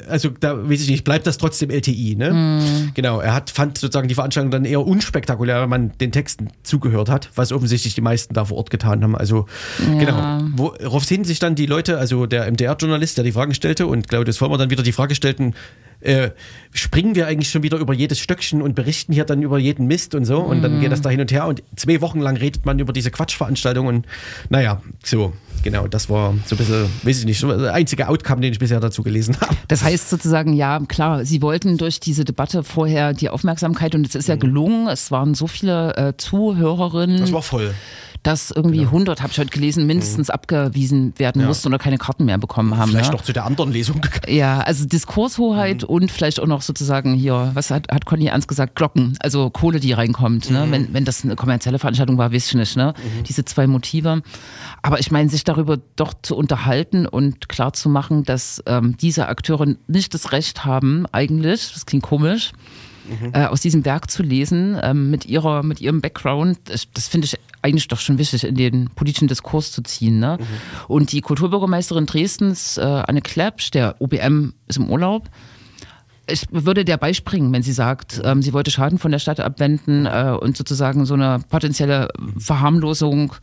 [0.09, 2.33] also da weiß ich nicht, bleibt das trotzdem LTI, ne?
[2.33, 2.91] Mhm.
[2.95, 3.21] Genau.
[3.21, 7.31] Er hat, fand sozusagen die Veranstaltung dann eher unspektakulär, wenn man den Texten zugehört hat,
[7.35, 9.17] was offensichtlich die meisten da vor Ort getan haben.
[9.17, 9.47] Also,
[9.79, 9.99] ja.
[9.99, 10.41] genau.
[10.57, 14.09] Worauf sehen sich dann die Leute, also der MDR-Journalist, Journalist, der die Fragen stellte und
[14.09, 15.55] Claudius Vollmer dann wieder die Frage stellten,
[16.01, 16.31] äh,
[16.73, 20.15] springen wir eigentlich schon wieder über jedes Stöckchen und berichten hier dann über jeden Mist
[20.15, 22.67] und so und dann geht das da hin und her und zwei Wochen lang redet
[22.67, 24.07] man über diese Quatschveranstaltung und
[24.51, 28.43] naja, so, genau, das war so ein bisschen, weiß ich nicht, so der einzige Outcome,
[28.43, 29.57] den ich bisher dazu gelesen habe.
[29.69, 34.15] Das heißt sozusagen, ja, klar, Sie wollten durch diese Debatte vorher die Aufmerksamkeit und es
[34.15, 34.41] ist ja mhm.
[34.41, 37.21] gelungen, es waren so viele äh, Zuhörerinnen.
[37.21, 37.75] Das war voll
[38.25, 38.91] dass irgendwie genau.
[38.91, 40.35] 100, habe ich heute gelesen, mindestens mhm.
[40.35, 41.47] abgewiesen werden ja.
[41.47, 42.91] mussten oder keine Karten mehr bekommen haben.
[42.91, 43.17] Vielleicht ne?
[43.17, 44.01] noch zu der anderen Lesung.
[44.27, 45.89] Ja, also Diskurshoheit mhm.
[45.89, 49.81] und vielleicht auch noch sozusagen hier, was hat, hat Conny Ernst gesagt, Glocken, also Kohle,
[49.81, 50.51] die reinkommt.
[50.51, 50.67] Ne?
[50.67, 50.73] Mhm.
[50.73, 52.77] Wenn, wenn das eine kommerzielle Veranstaltung war, weiß ich nicht.
[52.77, 52.95] Ne?
[52.97, 53.25] Mhm.
[53.25, 54.23] Diese zwei Motive.
[54.83, 59.29] Aber ich meine, sich darüber doch zu unterhalten und klar zu machen, dass ähm, diese
[59.29, 62.53] Akteure nicht das Recht haben, eigentlich, das klingt komisch,
[63.09, 63.33] mhm.
[63.33, 66.59] äh, aus diesem Werk zu lesen, ähm, mit, ihrer, mit ihrem Background.
[66.65, 70.19] Das, das finde ich eigentlich doch schon wichtig, in den politischen Diskurs zu ziehen.
[70.19, 70.37] Ne?
[70.39, 70.45] Mhm.
[70.87, 75.31] Und die Kulturbürgermeisterin Dresdens, äh, Anne Klepsch, der OBM ist im Urlaub,
[76.27, 80.07] ich würde der beispringen, wenn sie sagt, ähm, sie wollte Schaden von der Stadt abwenden
[80.07, 82.09] äh, und sozusagen so eine potenzielle
[82.39, 83.35] Verharmlosung,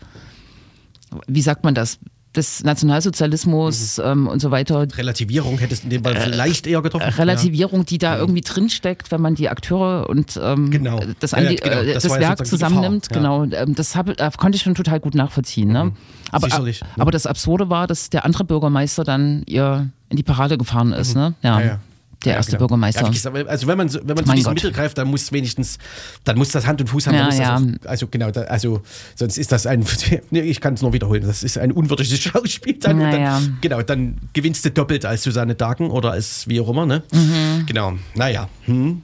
[1.28, 2.00] wie sagt man das,
[2.36, 4.04] des Nationalsozialismus mhm.
[4.06, 4.88] ähm, und so weiter.
[4.96, 7.10] Relativierung hättest du in dem Fall vielleicht eher getroffen.
[7.10, 11.02] Relativierung, die da irgendwie drinsteckt, wenn man die Akteure und ähm, genau.
[11.20, 11.82] das, ja, ja, genau.
[11.82, 13.10] Äh, das, das Werk zusammennimmt.
[13.10, 15.72] Genau, ähm, das hab, äh, konnte ich schon total gut nachvollziehen.
[15.72, 15.86] Ne?
[15.86, 15.94] Mhm.
[16.32, 16.88] Aber, Sicherlich, ne?
[16.98, 21.16] aber das Absurde war, dass der andere Bürgermeister dann ihr in die Parade gefahren ist.
[21.16, 21.22] Mhm.
[21.22, 21.34] Ne?
[21.44, 21.80] ja.
[22.26, 23.12] Der erste ja, Bürgermeister.
[23.12, 25.78] Ja, also wenn man, wenn man zu diesem Mittel greift, dann muss wenigstens,
[26.24, 27.16] dann muss das Hand und Fuß haben.
[27.16, 27.58] Ja, ja.
[27.58, 28.82] Auch, also genau, da, also
[29.16, 29.86] sonst ist das ein,
[30.32, 32.78] ich kann es nur wiederholen, das ist ein unwürdiges Schauspiel.
[32.80, 36.86] Dann, dann Genau, dann gewinnst du doppelt als Susanne Dagen oder als wie auch immer.
[36.86, 37.04] Ne?
[37.12, 37.66] Mhm.
[37.66, 38.50] Genau, naja.
[38.66, 39.02] Hm.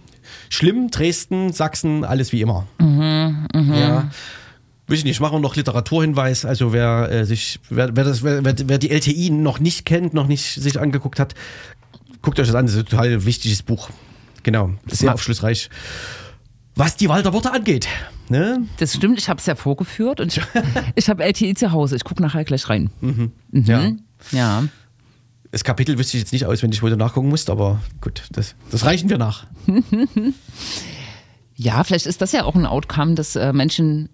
[0.49, 2.67] Schlimm, Dresden, Sachsen, alles wie immer.
[2.79, 3.79] Mhm, mh.
[3.79, 4.09] Ja.
[4.89, 6.45] Ich nicht, machen wir noch Literaturhinweis.
[6.45, 10.27] Also wer äh, sich, wer, wer, das, wer, wer die LTI noch nicht kennt, noch
[10.27, 11.35] nicht sich angeguckt hat,
[12.21, 13.89] guckt euch das an, das ist ein total wichtiges Buch.
[14.43, 15.69] Genau, sehr aufschlussreich.
[16.75, 17.87] Was die Walter Worte angeht.
[18.29, 18.67] Ne?
[18.77, 20.43] Das stimmt, ich habe es ja vorgeführt und ich,
[20.95, 21.95] ich habe LTI zu Hause.
[21.95, 22.91] Ich gucke nachher gleich rein.
[23.01, 23.31] Mhm.
[23.51, 23.63] Mhm.
[23.65, 23.91] Ja.
[24.31, 24.63] ja.
[25.51, 28.85] Das Kapitel wüsste ich jetzt nicht auswendig, wo du nachgucken musst, aber gut, das, das
[28.85, 29.47] reichen wir nach.
[31.55, 34.09] ja, vielleicht ist das ja auch ein Outcome, dass äh, Menschen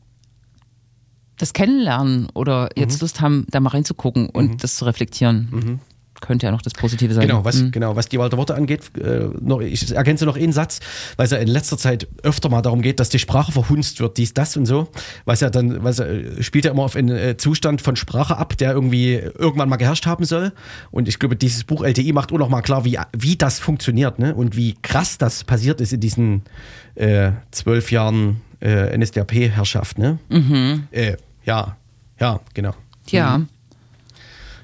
[1.38, 3.01] das kennenlernen oder jetzt mhm.
[3.01, 4.58] Lust haben, da mal reinzugucken und mhm.
[4.58, 5.80] das zu reflektieren.
[6.24, 7.28] Könnte ja noch das Positive sein.
[7.28, 7.71] Genau, was, mhm.
[7.71, 10.80] genau, was die Walter Worte angeht, äh, noch, ich ergänze noch einen Satz,
[11.17, 14.17] weil es ja in letzter Zeit öfter mal darum geht, dass die Sprache verhunzt wird,
[14.17, 14.88] dies, das und so.
[15.26, 18.57] Was ja dann, was er spielt ja immer auf einen äh, Zustand von Sprache ab,
[18.57, 20.53] der irgendwie irgendwann mal geherrscht haben soll.
[20.91, 24.17] Und ich glaube, dieses Buch LTI macht auch noch mal klar, wie, wie das funktioniert
[24.17, 24.34] ne?
[24.34, 26.43] und wie krass das passiert ist in diesen
[26.95, 29.97] äh, zwölf Jahren äh, NSDAP-Herrschaft.
[29.97, 30.19] Ne?
[30.30, 30.88] Mhm.
[30.91, 31.76] Äh, ja,
[32.17, 32.74] ja, genau.
[33.09, 33.39] Ja.
[33.39, 33.47] Mhm.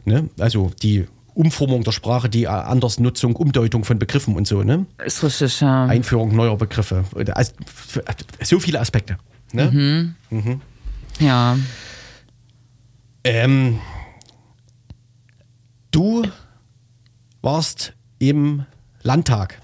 [0.05, 0.29] Ne?
[0.39, 1.05] Also die
[1.39, 4.85] Umformung der Sprache, die Andersnutzung, Umdeutung von Begriffen und so, ne?
[5.05, 5.85] Ist richtig, ja.
[5.85, 7.05] Einführung neuer Begriffe.
[7.33, 7.53] Also,
[8.43, 9.15] so viele Aspekte.
[9.53, 9.71] Ne?
[9.71, 10.15] Mhm.
[10.37, 10.61] Mhm.
[11.21, 11.57] Ja.
[13.23, 13.79] Ähm,
[15.91, 16.23] du
[17.41, 18.65] warst im
[19.01, 19.61] Landtag.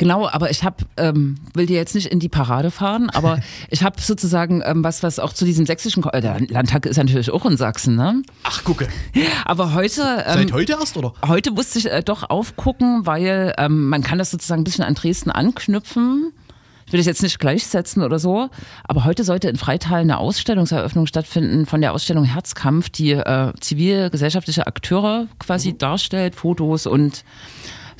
[0.00, 3.38] Genau, aber ich habe, ähm, will dir jetzt nicht in die Parade fahren, aber
[3.68, 7.30] ich habe sozusagen ähm, was, was auch zu diesem sächsischen, äh, der Landtag ist natürlich
[7.30, 8.22] auch in Sachsen, ne?
[8.42, 8.88] Ach, gucke.
[9.44, 10.00] Aber heute.
[10.26, 11.12] Ähm, Seit heute erst, oder?
[11.28, 14.94] Heute musste ich äh, doch aufgucken, weil ähm, man kann das sozusagen ein bisschen an
[14.94, 16.32] Dresden anknüpfen.
[16.86, 18.48] Ich will das jetzt nicht gleichsetzen oder so,
[18.84, 24.66] aber heute sollte in Freital eine Ausstellungseröffnung stattfinden von der Ausstellung Herzkampf, die äh, zivilgesellschaftliche
[24.66, 25.78] Akteure quasi mhm.
[25.78, 27.22] darstellt, Fotos und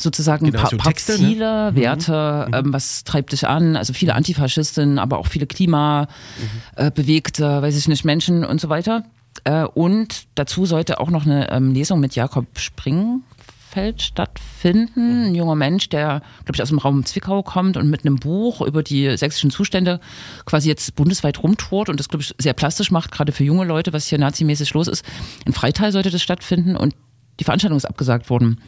[0.03, 1.19] sozusagen genau, pa so Texte, ne?
[1.19, 1.77] Ziele, ne?
[1.77, 2.55] Werte, mhm.
[2.55, 3.77] ähm, was treibt dich an?
[3.77, 7.59] Also viele Antifaschistinnen, aber auch viele Klimabewegte, mhm.
[7.59, 9.05] äh, weiß ich nicht, Menschen und so weiter.
[9.45, 15.27] Äh, und dazu sollte auch noch eine ähm, Lesung mit Jakob Springfeld stattfinden.
[15.27, 18.61] Ein junger Mensch, der, glaube ich, aus dem Raum Zwickau kommt und mit einem Buch
[18.61, 20.01] über die sächsischen Zustände
[20.45, 23.93] quasi jetzt bundesweit rumtourt und das, glaube ich, sehr plastisch macht, gerade für junge Leute,
[23.93, 25.05] was hier nazimäßig los ist.
[25.47, 26.95] In Freital sollte das stattfinden und
[27.39, 28.61] die Veranstaltung ist abgesagt worden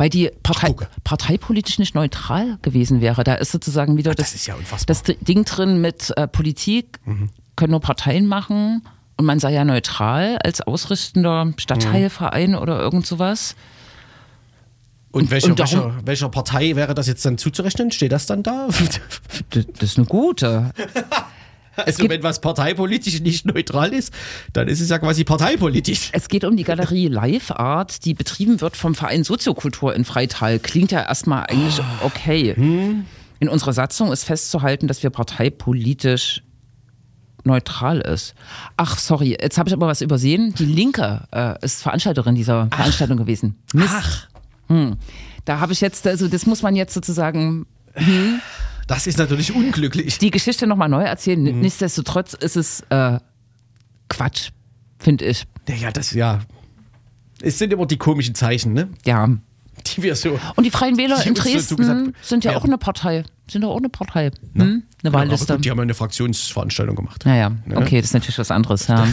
[0.00, 0.74] weil die Partei,
[1.04, 3.22] parteipolitisch nicht neutral gewesen wäre.
[3.22, 4.54] Da ist sozusagen wieder das, das, ja
[4.86, 7.28] das Ding drin mit äh, Politik, mhm.
[7.54, 8.80] können nur Parteien machen
[9.18, 12.56] und man sei ja neutral als ausrichtender Stadtteilverein mhm.
[12.56, 13.56] oder irgend sowas.
[15.10, 17.90] Und, welcher, und darum, welcher, welcher, Partei wäre das jetzt dann zuzurechnen?
[17.90, 18.68] Steht das dann da?
[19.50, 20.70] Das ist eine gute.
[21.90, 24.12] Also wenn was parteipolitisch nicht neutral ist,
[24.52, 26.10] dann ist es ja quasi parteipolitisch.
[26.12, 30.58] Es geht um die Galerie Live Art, die betrieben wird vom Verein Soziokultur in Freital.
[30.58, 32.54] Klingt ja erstmal eigentlich okay.
[32.54, 33.06] Hm.
[33.40, 36.42] In unserer Satzung ist festzuhalten, dass wir parteipolitisch
[37.44, 38.34] neutral ist.
[38.76, 40.54] Ach, sorry, jetzt habe ich aber was übersehen.
[40.54, 42.76] Die Linke äh, ist Veranstalterin dieser Ach.
[42.76, 43.56] Veranstaltung gewesen.
[43.72, 43.88] Mist.
[43.92, 44.28] Ach.
[44.68, 44.96] Hm.
[45.44, 47.66] Da habe ich jetzt, also das muss man jetzt sozusagen.
[47.94, 48.40] Hm.
[48.90, 50.18] Das ist natürlich unglücklich.
[50.18, 51.40] Die Geschichte nochmal neu erzählen.
[51.40, 51.60] Mhm.
[51.60, 53.20] Nichtsdestotrotz ist es äh,
[54.08, 54.50] Quatsch,
[54.98, 55.46] finde ich.
[55.68, 56.40] Ja, ja, das, ja.
[57.40, 58.88] Es sind immer die komischen Zeichen, ne?
[59.04, 59.28] Ja.
[59.86, 60.38] Die wir so.
[60.56, 63.24] Und die Freien Wähler in Dresden so sind ja, ja, auch eine Partei.
[63.50, 64.30] Sind doch auch eine Partei.
[64.54, 64.84] Hm?
[65.02, 65.54] Eine Wahlliste.
[65.54, 67.24] Gut, die haben ja eine Fraktionsveranstaltung gemacht.
[67.24, 67.76] Naja, ja.
[67.78, 68.86] okay, das ist natürlich was anderes.
[68.86, 69.06] Ja.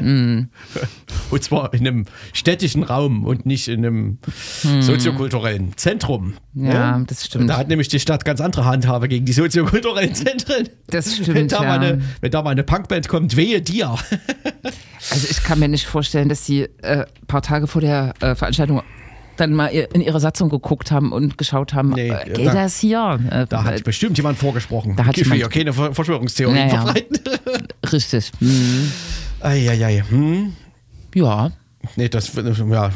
[0.00, 0.48] mm.
[1.30, 4.18] Und zwar in einem städtischen Raum und nicht in einem
[4.62, 4.82] hm.
[4.82, 6.34] soziokulturellen Zentrum.
[6.54, 7.42] Ja, ja, das stimmt.
[7.42, 10.68] Und da hat nämlich die Stadt ganz andere Handhabe gegen die soziokulturellen Zentren.
[10.88, 11.34] Das stimmt.
[11.34, 13.96] Wenn da, mal, eine, wenn da mal eine Punkband kommt, wehe dir.
[15.10, 18.34] also ich kann mir nicht vorstellen, dass sie äh, ein paar Tage vor der äh,
[18.34, 18.82] Veranstaltung
[19.36, 22.78] dann mal in ihre Satzung geguckt haben und geschaut haben, nee, äh, geht da, das
[22.78, 23.18] hier?
[23.30, 24.96] Äh, da hat bestimmt jemand vorgesprochen.
[24.96, 26.68] Da hat ich will ja keine Verschwörungstheorie naja.
[26.68, 27.18] verbreiten.
[27.92, 28.32] Richtig.
[28.40, 28.92] Mhm.
[29.40, 30.02] Eieiei.
[30.08, 30.54] Hm.
[31.14, 31.50] Ja.
[31.94, 32.90] Nee, das, ja,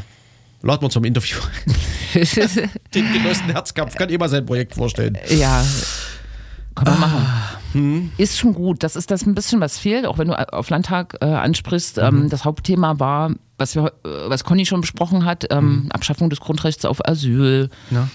[0.63, 1.39] laden wir zum Interview.
[2.95, 5.17] Den Genossen Herzkampf kann immer sein Projekt vorstellen.
[5.29, 5.65] Ja,
[6.75, 7.07] kann man ah.
[7.07, 7.27] machen.
[7.73, 8.13] hm.
[8.17, 8.83] ist schon gut.
[8.83, 11.99] Das ist das ein bisschen, was fehlt, auch wenn du auf Landtag äh, ansprichst.
[11.99, 12.29] Ähm, mhm.
[12.29, 15.93] das Hauptthema war, was, wir, äh, was Conny schon besprochen hat, ähm, mhm.
[15.93, 17.71] Abschaffung des Grundrechts auf Asyl.
[17.91, 18.09] Ja.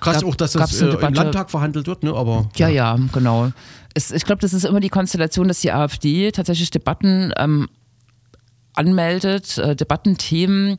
[0.00, 2.14] Krass auch, dass das äh, im Landtag verhandelt wird, ne?
[2.14, 3.50] Aber ja, ja, ja genau.
[3.94, 7.68] Es, ich glaube, das ist immer die Konstellation, dass die AfD tatsächlich Debatten ähm,
[8.74, 10.78] anmeldet, äh, Debattenthemen,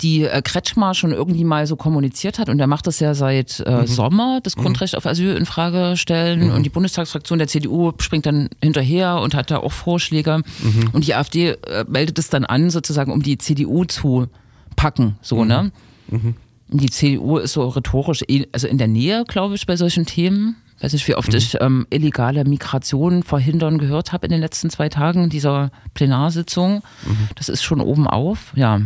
[0.00, 3.60] die äh, Kretschmer schon irgendwie mal so kommuniziert hat und er macht das ja seit
[3.66, 3.86] äh, mhm.
[3.86, 4.62] Sommer, das mhm.
[4.62, 6.54] Grundrecht auf Asyl in Frage stellen mhm.
[6.54, 10.90] und die Bundestagsfraktion der CDU springt dann hinterher und hat da auch Vorschläge mhm.
[10.92, 14.28] und die AfD äh, meldet es dann an, sozusagen, um die CDU zu
[14.76, 15.70] packen, so, ne?
[16.08, 16.18] Mhm.
[16.18, 16.34] Mhm.
[16.68, 20.56] Die CDU ist so rhetorisch, eh, also in der Nähe, glaube ich, bei solchen Themen.
[20.78, 21.38] Ich weiß nicht, wie oft mhm.
[21.38, 26.82] ich ähm, illegale Migration verhindern gehört habe in den letzten zwei Tagen dieser Plenarsitzung.
[27.06, 27.28] Mhm.
[27.36, 28.80] Das ist schon oben auf, ja.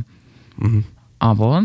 [0.56, 0.84] Mhm.
[1.18, 1.64] Aber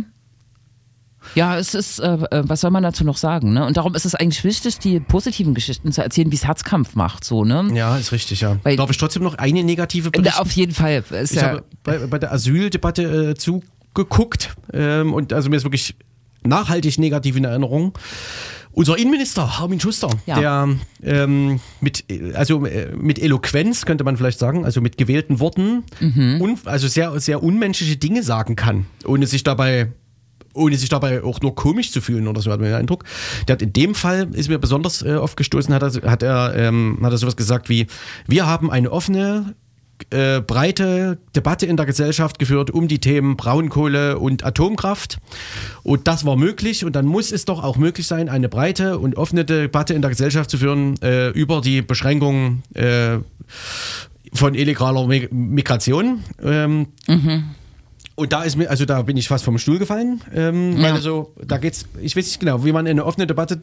[1.36, 3.54] ja, es ist, äh, äh, was soll man dazu noch sagen?
[3.54, 3.66] Ne?
[3.66, 7.24] Und darum ist es eigentlich wichtig, die positiven Geschichten zu erzählen, wie es Herzkampf macht.
[7.24, 7.70] So, ne?
[7.74, 8.58] Ja, ist richtig, ja.
[8.64, 10.39] Weil, Darf ich trotzdem noch eine negative berichten?
[10.39, 11.04] Auf jeden Fall.
[11.12, 15.64] Ist ich ja habe bei, bei der Asyldebatte äh, zugeguckt ähm, und also mir ist
[15.64, 15.95] wirklich
[16.43, 17.93] nachhaltig negativ in Erinnerung.
[18.74, 20.39] Unser Innenminister Armin Schuster, ja.
[20.39, 20.69] der
[21.03, 22.05] ähm, mit,
[22.36, 26.41] also äh, mit Eloquenz könnte man vielleicht sagen, also mit gewählten Worten, mhm.
[26.41, 29.91] un, also sehr, sehr unmenschliche Dinge sagen kann, ohne sich dabei
[30.53, 33.05] ohne sich dabei auch nur komisch zu fühlen oder so, hat man den Eindruck.
[33.47, 36.99] Der hat in dem Fall, ist mir besonders äh, aufgestoßen, hat er, hat er, ähm,
[37.01, 37.88] hat er sowas gesagt wie,
[38.28, 39.55] wir haben eine offene,
[40.10, 45.20] äh, breite Debatte in der Gesellschaft geführt um die Themen Braunkohle und Atomkraft.
[45.84, 46.86] Und das war möglich.
[46.86, 50.10] Und dann muss es doch auch möglich sein, eine breite und offene Debatte in der
[50.10, 53.20] Gesellschaft zu führen äh, über die Beschränkung äh,
[54.34, 56.24] von illegaler Migration.
[56.41, 57.43] Ähm, mhm.
[58.16, 60.22] Und da ist mir, also da bin ich fast vom Stuhl gefallen.
[60.34, 60.93] Ähm, ja.
[60.93, 63.60] Also, da geht's, ich weiß nicht genau, wie man eine offene Debatte,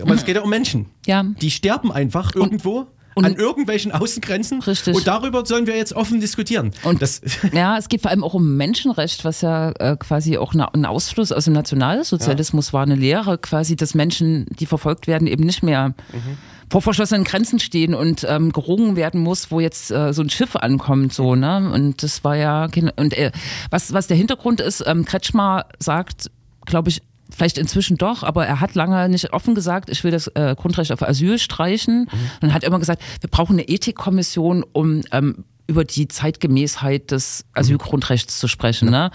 [0.00, 0.86] aber es geht ja um Menschen.
[1.06, 1.22] Ja.
[1.22, 2.78] Die sterben einfach irgendwo.
[2.80, 2.86] Und
[3.24, 4.60] an irgendwelchen Außengrenzen.
[4.60, 4.94] Richtig.
[4.94, 6.72] Und darüber sollen wir jetzt offen diskutieren.
[6.82, 7.20] Und das
[7.52, 10.84] ja, es geht vor allem auch um Menschenrecht, was ja äh, quasi auch eine, ein
[10.84, 12.72] Ausfluss aus dem Nationalsozialismus ja.
[12.74, 16.38] war, eine Lehre quasi, dass Menschen, die verfolgt werden, eben nicht mehr mhm.
[16.70, 20.56] vor verschlossenen Grenzen stehen und ähm, gerungen werden muss, wo jetzt äh, so ein Schiff
[20.56, 21.70] ankommt, so ne.
[21.72, 23.32] Und das war ja und äh,
[23.70, 26.30] was was der Hintergrund ist, ähm, Kretschmer sagt,
[26.66, 27.02] glaube ich,
[27.38, 30.92] vielleicht inzwischen doch, aber er hat lange nicht offen gesagt, ich will das äh, Grundrecht
[30.92, 32.08] auf Asyl streichen mhm.
[32.42, 38.38] und hat immer gesagt, wir brauchen eine Ethikkommission, um ähm, über die Zeitgemäßheit des Asylgrundrechts
[38.38, 38.90] zu sprechen.
[38.90, 39.10] Ne?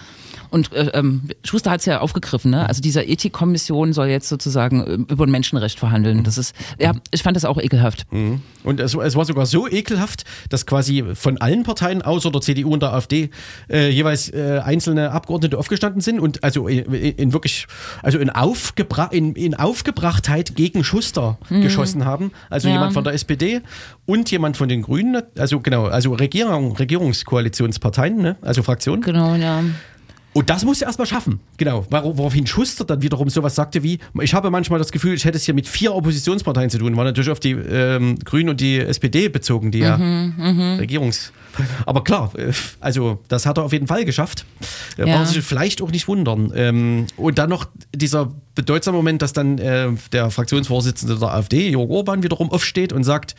[0.54, 2.70] Und äh, ähm, Schuster hat es ja aufgegriffen, ne?
[2.70, 6.24] Also diese Ethikkommission soll jetzt sozusagen äh, über ein Menschenrecht verhandeln.
[6.24, 8.06] Das ist, ja, ich fand das auch ekelhaft.
[8.12, 8.44] Mhm.
[8.64, 12.72] Und es, es, war sogar so ekelhaft, dass quasi von allen Parteien außer der CDU
[12.72, 13.32] und der AfD
[13.68, 17.66] äh, jeweils äh, einzelne Abgeordnete aufgestanden sind und also in, in wirklich,
[18.04, 21.62] also in, Aufgebra in, in Aufgebrachtheit gegen Schuster mhm.
[21.62, 22.32] geschossen haben.
[22.52, 22.76] Also ja.
[22.76, 23.62] jemand von der SPD
[24.06, 28.36] und jemand von den Grünen, also genau, also Regierung, Regierungskoalitionsparteien, ne?
[28.42, 29.02] also Fraktionen.
[29.02, 29.64] Genau, ja.
[30.34, 31.40] Und das muss er erstmal schaffen.
[31.58, 31.86] Genau.
[31.90, 35.46] Woraufhin Schuster dann wiederum sowas sagte wie, ich habe manchmal das Gefühl, ich hätte es
[35.46, 36.98] hier mit vier Oppositionsparteien zu tun.
[36.98, 40.80] War natürlich auf die ähm, Grünen und die SPD bezogen, die ja mhm, mhm.
[40.80, 41.32] Regierungs...
[41.86, 44.46] Aber klar, äh, also das hat er auf jeden Fall geschafft.
[44.98, 45.06] Ja.
[45.06, 46.52] Brauchen sich vielleicht auch nicht wundern.
[46.56, 51.90] Ähm, und dann noch dieser bedeutsame Moment, dass dann äh, der Fraktionsvorsitzende der AfD, Jörg
[51.90, 53.36] Orban, wiederum aufsteht und sagt,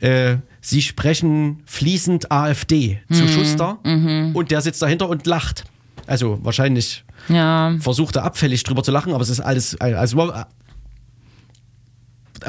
[0.00, 3.28] äh, sie sprechen fließend AfD zu mhm.
[3.28, 4.30] Schuster mhm.
[4.34, 5.64] und der sitzt dahinter und lacht.
[6.08, 7.76] Also wahrscheinlich ja.
[7.80, 10.32] versucht er abfällig drüber zu lachen, aber es ist alles also,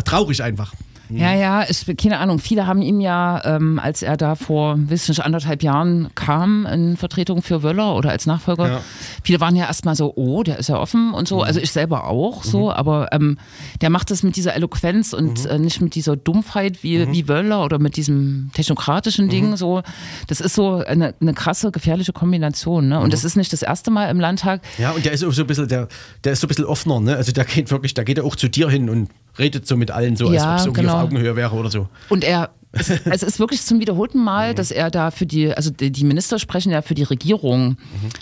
[0.06, 0.74] traurig einfach.
[1.10, 2.40] Ja, ja, ich, keine Ahnung.
[2.40, 6.98] Viele haben ihm ja, ähm, als er da vor wissen nicht, anderthalb Jahren kam in
[6.98, 8.82] Vertretung für Wöller oder als Nachfolger, ja.
[9.24, 11.38] viele waren ja erstmal so, oh, der ist ja offen und so.
[11.38, 11.44] Mhm.
[11.44, 12.70] Also ich selber auch so, mhm.
[12.70, 13.38] aber ähm,
[13.82, 15.50] der macht das mit dieser Eloquenz und mhm.
[15.50, 17.12] äh, nicht mit dieser Dumpfheit wie, mhm.
[17.12, 19.30] wie Wöller oder mit diesem technokratischen mhm.
[19.30, 19.58] Ding.
[19.58, 19.82] So,
[20.28, 22.90] das ist so eine, eine krasse, gefährliche Kombination.
[22.90, 23.00] Ne?
[23.00, 23.12] Und mhm.
[23.12, 24.62] das ist nicht das erste Mal im Landtag.
[24.78, 25.88] Ja, und der ist auch so ein bisschen, der,
[26.24, 27.16] der ist so ein bisschen offener, ne?
[27.16, 29.92] Also der geht wirklich, da geht er auch zu dir hin und redet so mit
[29.92, 30.96] allen so, ja, als ob es genau.
[30.96, 31.88] auf Augenhöhe wäre oder so.
[32.10, 34.56] Und er es, es, ist wirklich zum wiederholten Mal, mhm.
[34.56, 37.78] dass er da für die, also die Minister sprechen ja für die Regierung, mhm.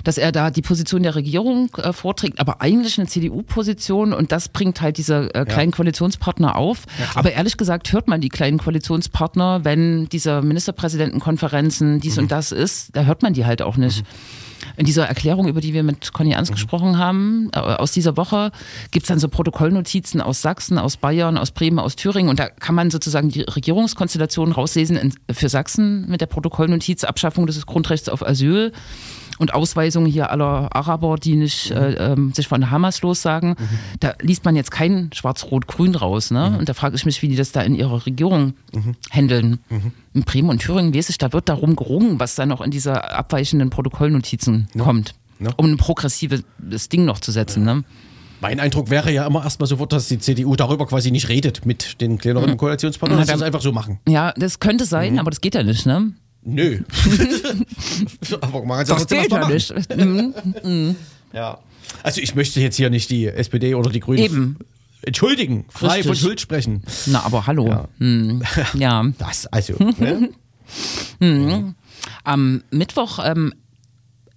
[0.05, 4.47] dass er da die Position der Regierung äh, vorträgt, aber eigentlich eine CDU-Position und das
[4.47, 5.75] bringt halt diese äh, kleinen ja.
[5.75, 6.83] Koalitionspartner auf.
[6.97, 12.23] Ja, aber ehrlich gesagt hört man die kleinen Koalitionspartner, wenn diese Ministerpräsidentenkonferenzen dies mhm.
[12.23, 14.05] und das ist, da hört man die halt auch nicht.
[14.75, 16.55] In dieser Erklärung, über die wir mit Conny Ernst mhm.
[16.55, 18.51] gesprochen haben, äh, aus dieser Woche,
[18.91, 22.49] gibt es dann so Protokollnotizen aus Sachsen, aus Bayern, aus Bremen, aus Thüringen und da
[22.49, 28.09] kann man sozusagen die Regierungskonstellation rauslesen in, für Sachsen mit der Protokollnotiz Abschaffung des Grundrechts
[28.09, 28.71] auf Asyl.
[29.39, 31.77] Und Ausweisungen hier aller Araber, die nicht Mhm.
[31.77, 33.55] äh, ähm, sich von Hamas lossagen.
[33.99, 36.31] Da liest man jetzt kein Schwarz-Rot-Grün raus.
[36.31, 36.49] Ne?
[36.51, 36.57] Mhm.
[36.57, 38.53] Und da frage ich mich, wie die das da in ihrer Regierung
[39.11, 39.59] handeln.
[39.69, 39.91] Mhm.
[40.13, 43.11] In Bremen und Thüringen weiß ich, da wird darum gerungen, was da noch in diese
[43.11, 45.13] abweichenden Protokollnotizen kommt.
[45.39, 45.51] Ja.
[45.57, 46.43] Um ein progressives
[46.89, 47.63] Ding noch zu setzen.
[47.63, 47.83] Ne?
[48.41, 52.01] Mein Eindruck wäre ja immer erstmal sofort, dass die CDU darüber quasi nicht redet mit
[52.01, 53.99] den kleineren Koalitionspartnern, dass sie das einfach so machen.
[54.07, 55.19] Ja, das könnte sein, Mhm.
[55.19, 56.11] aber das geht ja nicht, ne?
[56.49, 56.79] Nö.
[58.41, 59.53] aber man kann Das ja machen.
[59.53, 59.73] nicht.
[60.63, 60.95] Mhm.
[61.33, 61.59] Ja.
[62.03, 64.57] Also ich möchte jetzt hier nicht die SPD oder die Grünen Eben.
[65.01, 66.19] entschuldigen, frei von Richtig.
[66.21, 66.83] Schuld sprechen.
[67.07, 67.67] Na, aber hallo.
[67.67, 67.87] Ja.
[67.99, 68.41] Hm.
[68.75, 69.03] ja.
[69.17, 69.73] Das, also.
[69.99, 70.29] ne?
[72.23, 73.53] Am Mittwoch ähm,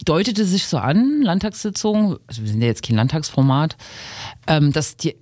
[0.04, 3.76] deutete sich so an, Landtagssitzung, also wir sind ja jetzt kein Landtagsformat,
[4.48, 5.14] ähm, dass die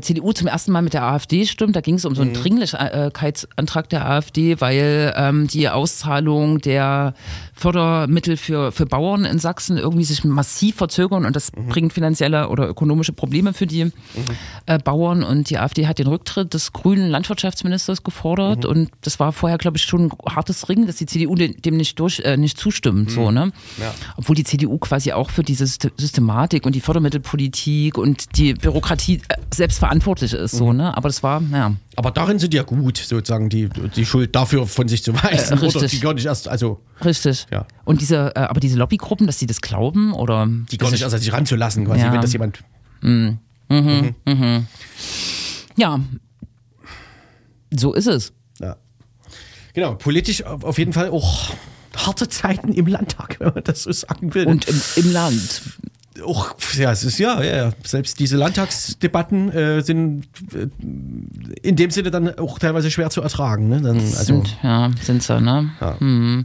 [0.00, 1.74] CDU zum ersten Mal mit der AfD stimmt.
[1.74, 7.14] Da ging es um so einen Dringlichkeitsantrag der AfD, weil ähm, die Auszahlung der
[7.54, 12.68] Fördermittel für, für Bauern in Sachsen irgendwie sich massiv verzögern und das bringt finanzielle oder
[12.68, 13.90] ökonomische Probleme für die
[14.66, 15.22] äh, Bauern.
[15.22, 19.78] Und die AfD hat den Rücktritt des grünen Landwirtschaftsministers gefordert und das war vorher, glaube
[19.78, 23.30] ich, schon ein hartes Ring, dass die CDU dem, nicht durch, äh, nicht zustimmt, so,
[23.30, 23.52] ne?
[23.78, 23.94] Ja.
[24.16, 29.22] Obwohl die CDU quasi auch für diese Syst- Systematik und die Fördermittelpolitik und die Bürokratie
[29.28, 30.96] äh, selbst verantwortlich ist, so, ne?
[30.96, 31.74] Aber das war, ja.
[31.96, 35.54] Aber darin sind ja gut, sozusagen die, die Schuld dafür von sich zu weisen.
[35.58, 35.90] Äh, oder richtig.
[35.92, 37.46] die gar nicht erst, also Richtig.
[37.50, 37.66] Ja.
[37.84, 41.14] Und diese, äh, aber diese Lobbygruppen, dass sie das glauben oder die gar nicht erst
[41.14, 42.12] an sich ranzulassen, quasi, Ja.
[42.12, 42.62] wenn das jemand.
[45.76, 46.00] ja,
[47.76, 48.32] so ist es.
[48.60, 48.76] Ja.
[49.74, 51.52] Genau, politisch auf auf jeden Fall auch
[51.96, 54.46] harte Zeiten im Landtag, wenn man das so sagen will.
[54.46, 55.62] Und im, im Land.
[56.22, 57.72] Auch, ja, es ist ja, ja.
[57.82, 60.68] Selbst diese Landtagsdebatten äh, sind äh,
[61.62, 63.68] in dem Sinne dann auch teilweise schwer zu ertragen.
[63.68, 63.80] Ne?
[63.80, 65.70] Dann, also, sind, ja, sind sie, ne?
[65.80, 65.98] Ja.
[65.98, 66.44] Hm.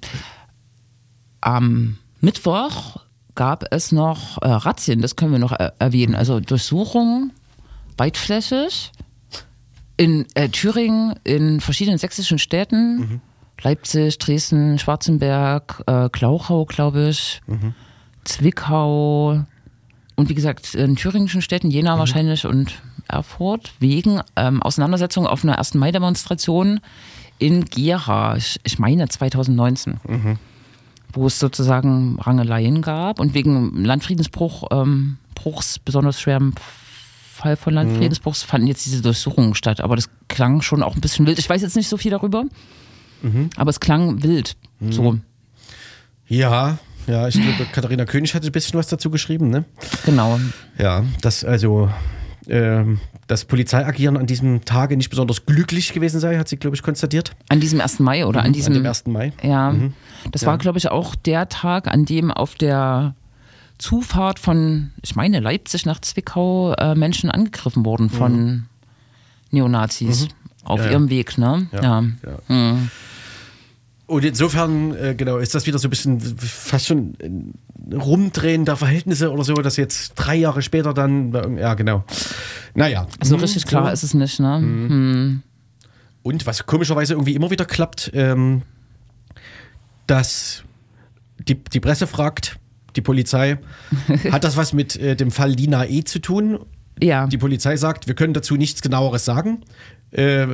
[1.42, 2.98] Am Mittwoch
[3.36, 6.16] gab es noch äh, Razzien, das können wir noch äh, erwähnen.
[6.16, 7.32] Also Durchsuchungen
[7.98, 8.92] weitflächig
[9.98, 12.98] in äh, Thüringen, in verschiedenen sächsischen Städten.
[12.98, 13.22] Mhm.
[13.62, 17.74] Leipzig, Dresden, Schwarzenberg, äh, Glauchau, glaube ich, Mhm.
[18.24, 19.46] Zwickau
[20.20, 22.00] und wie gesagt in thüringischen Städten, Jena Mhm.
[22.00, 22.74] wahrscheinlich und
[23.08, 25.76] Erfurt, wegen ähm, Auseinandersetzung auf einer 1.
[25.76, 26.82] Mai-Demonstration
[27.38, 29.96] in Gera, ich, ich meine 2019,
[31.14, 36.54] wo es sozusagen Rangeleien gab und wegen Landfriedensbruch, ähm, Bruchs, besonders schwerem
[37.34, 39.80] Fall von Landfriedensbruchs, fanden jetzt diese Durchsuchungen statt.
[39.80, 41.40] Aber das klang schon auch ein bisschen wild.
[41.40, 42.44] Ich weiß jetzt nicht so viel darüber,
[43.56, 44.58] aber es klang wild.
[44.90, 45.18] So,
[46.28, 46.78] ja,
[47.10, 49.50] ja, ich glaube, Katharina König hatte ein bisschen was dazu geschrieben.
[49.50, 49.66] Ne?
[50.06, 50.40] genau.
[50.78, 51.90] Ja, dass also
[52.48, 56.82] ähm, das Polizeiagieren an diesem Tage nicht besonders glücklich gewesen sei, hat sie, glaube ich,
[56.84, 57.36] konstatiert.
[57.50, 58.00] An diesem 1.
[58.00, 58.74] Mai oder an diesem.
[58.74, 59.08] an dem 1.
[59.08, 59.34] Mai.
[59.44, 59.74] Ja,
[60.32, 63.14] das war, glaube ich, auch der Tag, an dem auf der
[63.78, 68.66] Zufahrt von, ich meine, Leipzig nach Zwickau äh, Menschen angegriffen wurden von
[69.52, 70.28] Neonazis
[70.64, 70.92] auf Ja, ja.
[70.92, 71.68] ihrem Weg, ne?
[71.72, 72.04] Ja.
[74.10, 77.54] Und insofern, äh, genau, ist das wieder so ein bisschen fast schon ein
[77.94, 82.04] Rumdrehen der Verhältnisse oder so, dass jetzt drei Jahre später dann, ja, genau.
[82.74, 83.06] Naja.
[83.20, 83.92] Also Mhm, richtig klar so.
[83.92, 84.58] ist es nicht, ne?
[84.58, 85.44] Hm.
[86.24, 88.64] Und was komischerweise irgendwie immer wieder klappt, ähm,
[90.08, 90.64] dass
[91.48, 92.58] die, die Presse fragt,
[92.96, 93.60] die Polizei,
[94.32, 96.04] hat das was mit äh, dem Fall Lina E.
[96.04, 96.60] zu tun?
[97.02, 97.28] Ja.
[97.28, 99.62] Die Polizei sagt, wir können dazu nichts genaueres sagen.
[100.12, 100.48] Äh,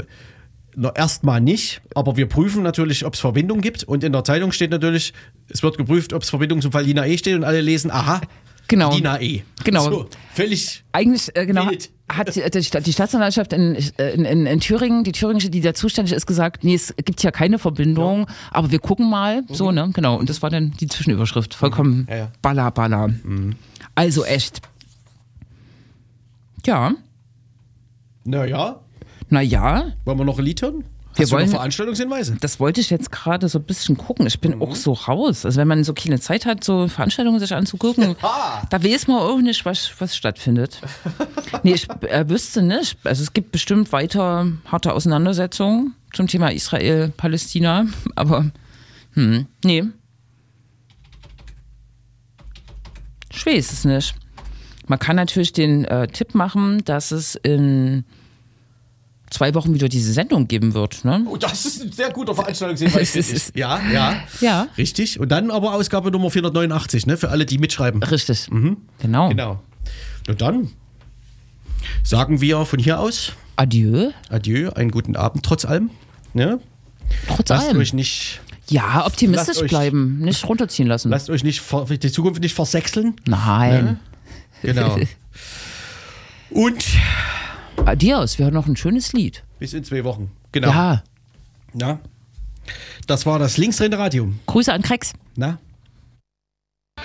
[0.96, 3.84] Erstmal nicht, aber wir prüfen natürlich, ob es Verbindung gibt.
[3.84, 5.14] Und in der Zeitung steht natürlich,
[5.50, 7.18] es wird geprüft, ob es Verbindung zum Fall Lina E.
[7.18, 8.22] steht und alle lesen, aha,
[8.68, 8.94] Genau.
[8.94, 9.44] Lina E.
[9.64, 9.84] Genau.
[9.84, 10.84] So, völlig.
[10.92, 11.92] Eigentlich, äh, genau, Wild.
[12.10, 16.64] hat die, Staatsanwaltschaft in, in, in, in Thüringen, die thüringische, die da zuständig ist, gesagt,
[16.64, 20.18] nee, es gibt ja keine Verbindung, aber wir gucken mal, so, ne, genau.
[20.18, 21.54] Und das war dann die Zwischenüberschrift.
[21.54, 22.08] Vollkommen Mhm.
[22.10, 22.32] Ja, ja.
[22.42, 23.10] balla, balla.
[23.94, 24.62] Also echt.
[26.66, 26.94] Ja,
[28.24, 28.80] Naja,
[29.30, 30.38] naja, wollen wir noch?
[30.38, 32.36] Wir Hast du wollen- noch Veranstaltungshinweise?
[32.42, 34.28] das wollte ich jetzt gerade so ein bisschen gucken.
[34.28, 34.62] Ich bin Mhm.
[34.62, 35.46] auch so raus.
[35.46, 38.16] Also wenn man so keine Zeit hat, so Veranstaltungen sich anzugucken,
[38.70, 40.82] da weiß man auch nicht, was, was stattfindet.
[41.64, 42.98] nee, ich äh, wüsste nicht.
[43.06, 48.52] Also es gibt bestimmt weiter harte Auseinandersetzungen zum Thema Israel-Palästina, aber
[49.14, 49.84] hm, nee.
[53.32, 54.16] Ich weiß es nicht.
[54.88, 58.06] Man kann natürlich den äh, Tipp machen, dass es in
[59.36, 61.06] zwei Wochen wieder diese Sendung geben wird.
[61.06, 61.26] Ne?
[61.30, 63.52] Oh, das ist ein sehr guter Veranstaltungshinweis.
[63.56, 64.18] Ja, ja.
[64.42, 64.68] Ja.
[64.78, 65.20] Richtig.
[65.20, 67.18] Und dann aber Ausgabe Nummer 489, ne?
[67.18, 68.02] Für alle, die mitschreiben.
[68.02, 68.48] Richtig.
[69.00, 69.30] Genau.
[69.30, 69.60] Genau.
[70.28, 70.72] Und dann
[72.04, 74.12] sagen wir von hier aus Adieu.
[74.30, 75.90] Adieu, einen guten Abend trotz allem.
[76.34, 76.60] Ne?
[77.28, 77.78] Trotz Lasst allem.
[77.78, 81.10] euch nicht Ja, optimistisch euch- bleiben, nicht runterziehen lassen.
[81.10, 81.62] Lasst euch nicht
[82.02, 83.16] die Zukunft nicht versechseln.
[83.28, 84.00] Nein.
[84.62, 84.98] Genau.
[86.50, 86.84] Und
[87.86, 89.44] Adios, wir hören noch ein schönes Lied.
[89.60, 90.32] bis in zwei Wochen.
[90.52, 90.70] Genau.
[90.70, 91.04] Ja,
[91.74, 92.00] Na?
[93.08, 94.32] Das war das Linksdrehende Radio.
[94.48, 95.14] Grüße an Krex.
[95.36, 95.60] Na?
[96.98, 97.04] Es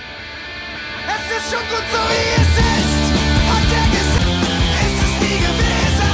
[1.36, 3.12] ist schon gut so wie es ist,
[3.50, 4.46] hat er gesagt,
[4.86, 6.10] ist es nie gewesen.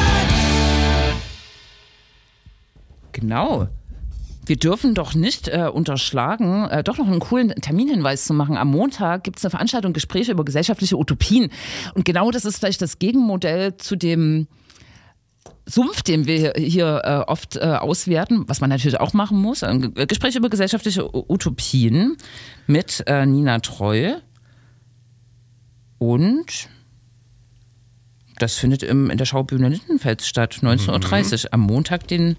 [3.12, 3.68] Genau.
[4.46, 8.56] Wir dürfen doch nicht äh, unterschlagen, äh, doch noch einen coolen Terminhinweis zu machen.
[8.56, 11.50] Am Montag gibt es eine Veranstaltung Gespräche über gesellschaftliche Utopien.
[11.94, 14.46] Und genau das ist vielleicht das Gegenmodell zu dem
[15.68, 19.64] Sumpf, den wir hier äh, oft äh, auswerten, was man natürlich auch machen muss.
[19.64, 22.16] Ein Ge- Gespräch über gesellschaftliche Utopien
[22.68, 24.14] mit äh, Nina Treu.
[25.98, 26.68] Und
[28.38, 32.36] das findet im, in der Schaubühne Lindenfeld statt, 19.30 Uhr, am Montag, den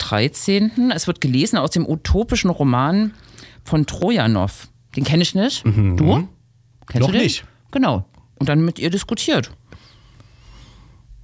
[0.00, 0.90] 13.
[0.94, 3.12] Es wird gelesen aus dem utopischen Roman
[3.64, 4.68] von Trojanow.
[4.96, 5.64] Den kenne ich nicht.
[5.64, 6.28] Du?
[6.86, 7.22] Kennst Noch du den?
[7.22, 7.44] nicht.
[7.70, 8.04] Genau.
[8.38, 9.50] Und dann mit ihr diskutiert.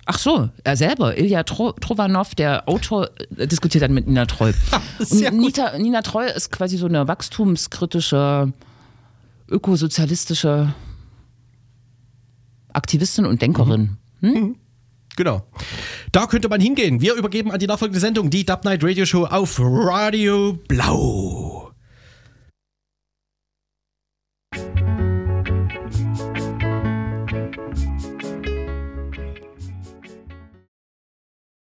[0.09, 4.25] Ach so, er selber, Ilja Tro Trovanov, der Autor, äh, diskutiert dann mit Nina
[5.31, 5.41] gut.
[5.41, 8.53] Nita, Nina Treu ist quasi so eine wachstumskritische,
[9.49, 10.73] ökosozialistische
[12.73, 13.97] Aktivistin und Denkerin.
[15.17, 15.43] Genau.
[16.13, 17.01] Da könnte man hingehen.
[17.01, 21.46] Wir übergeben an die nachfolgende Sendung, die Dub Night Radio Show auf Radio Blau.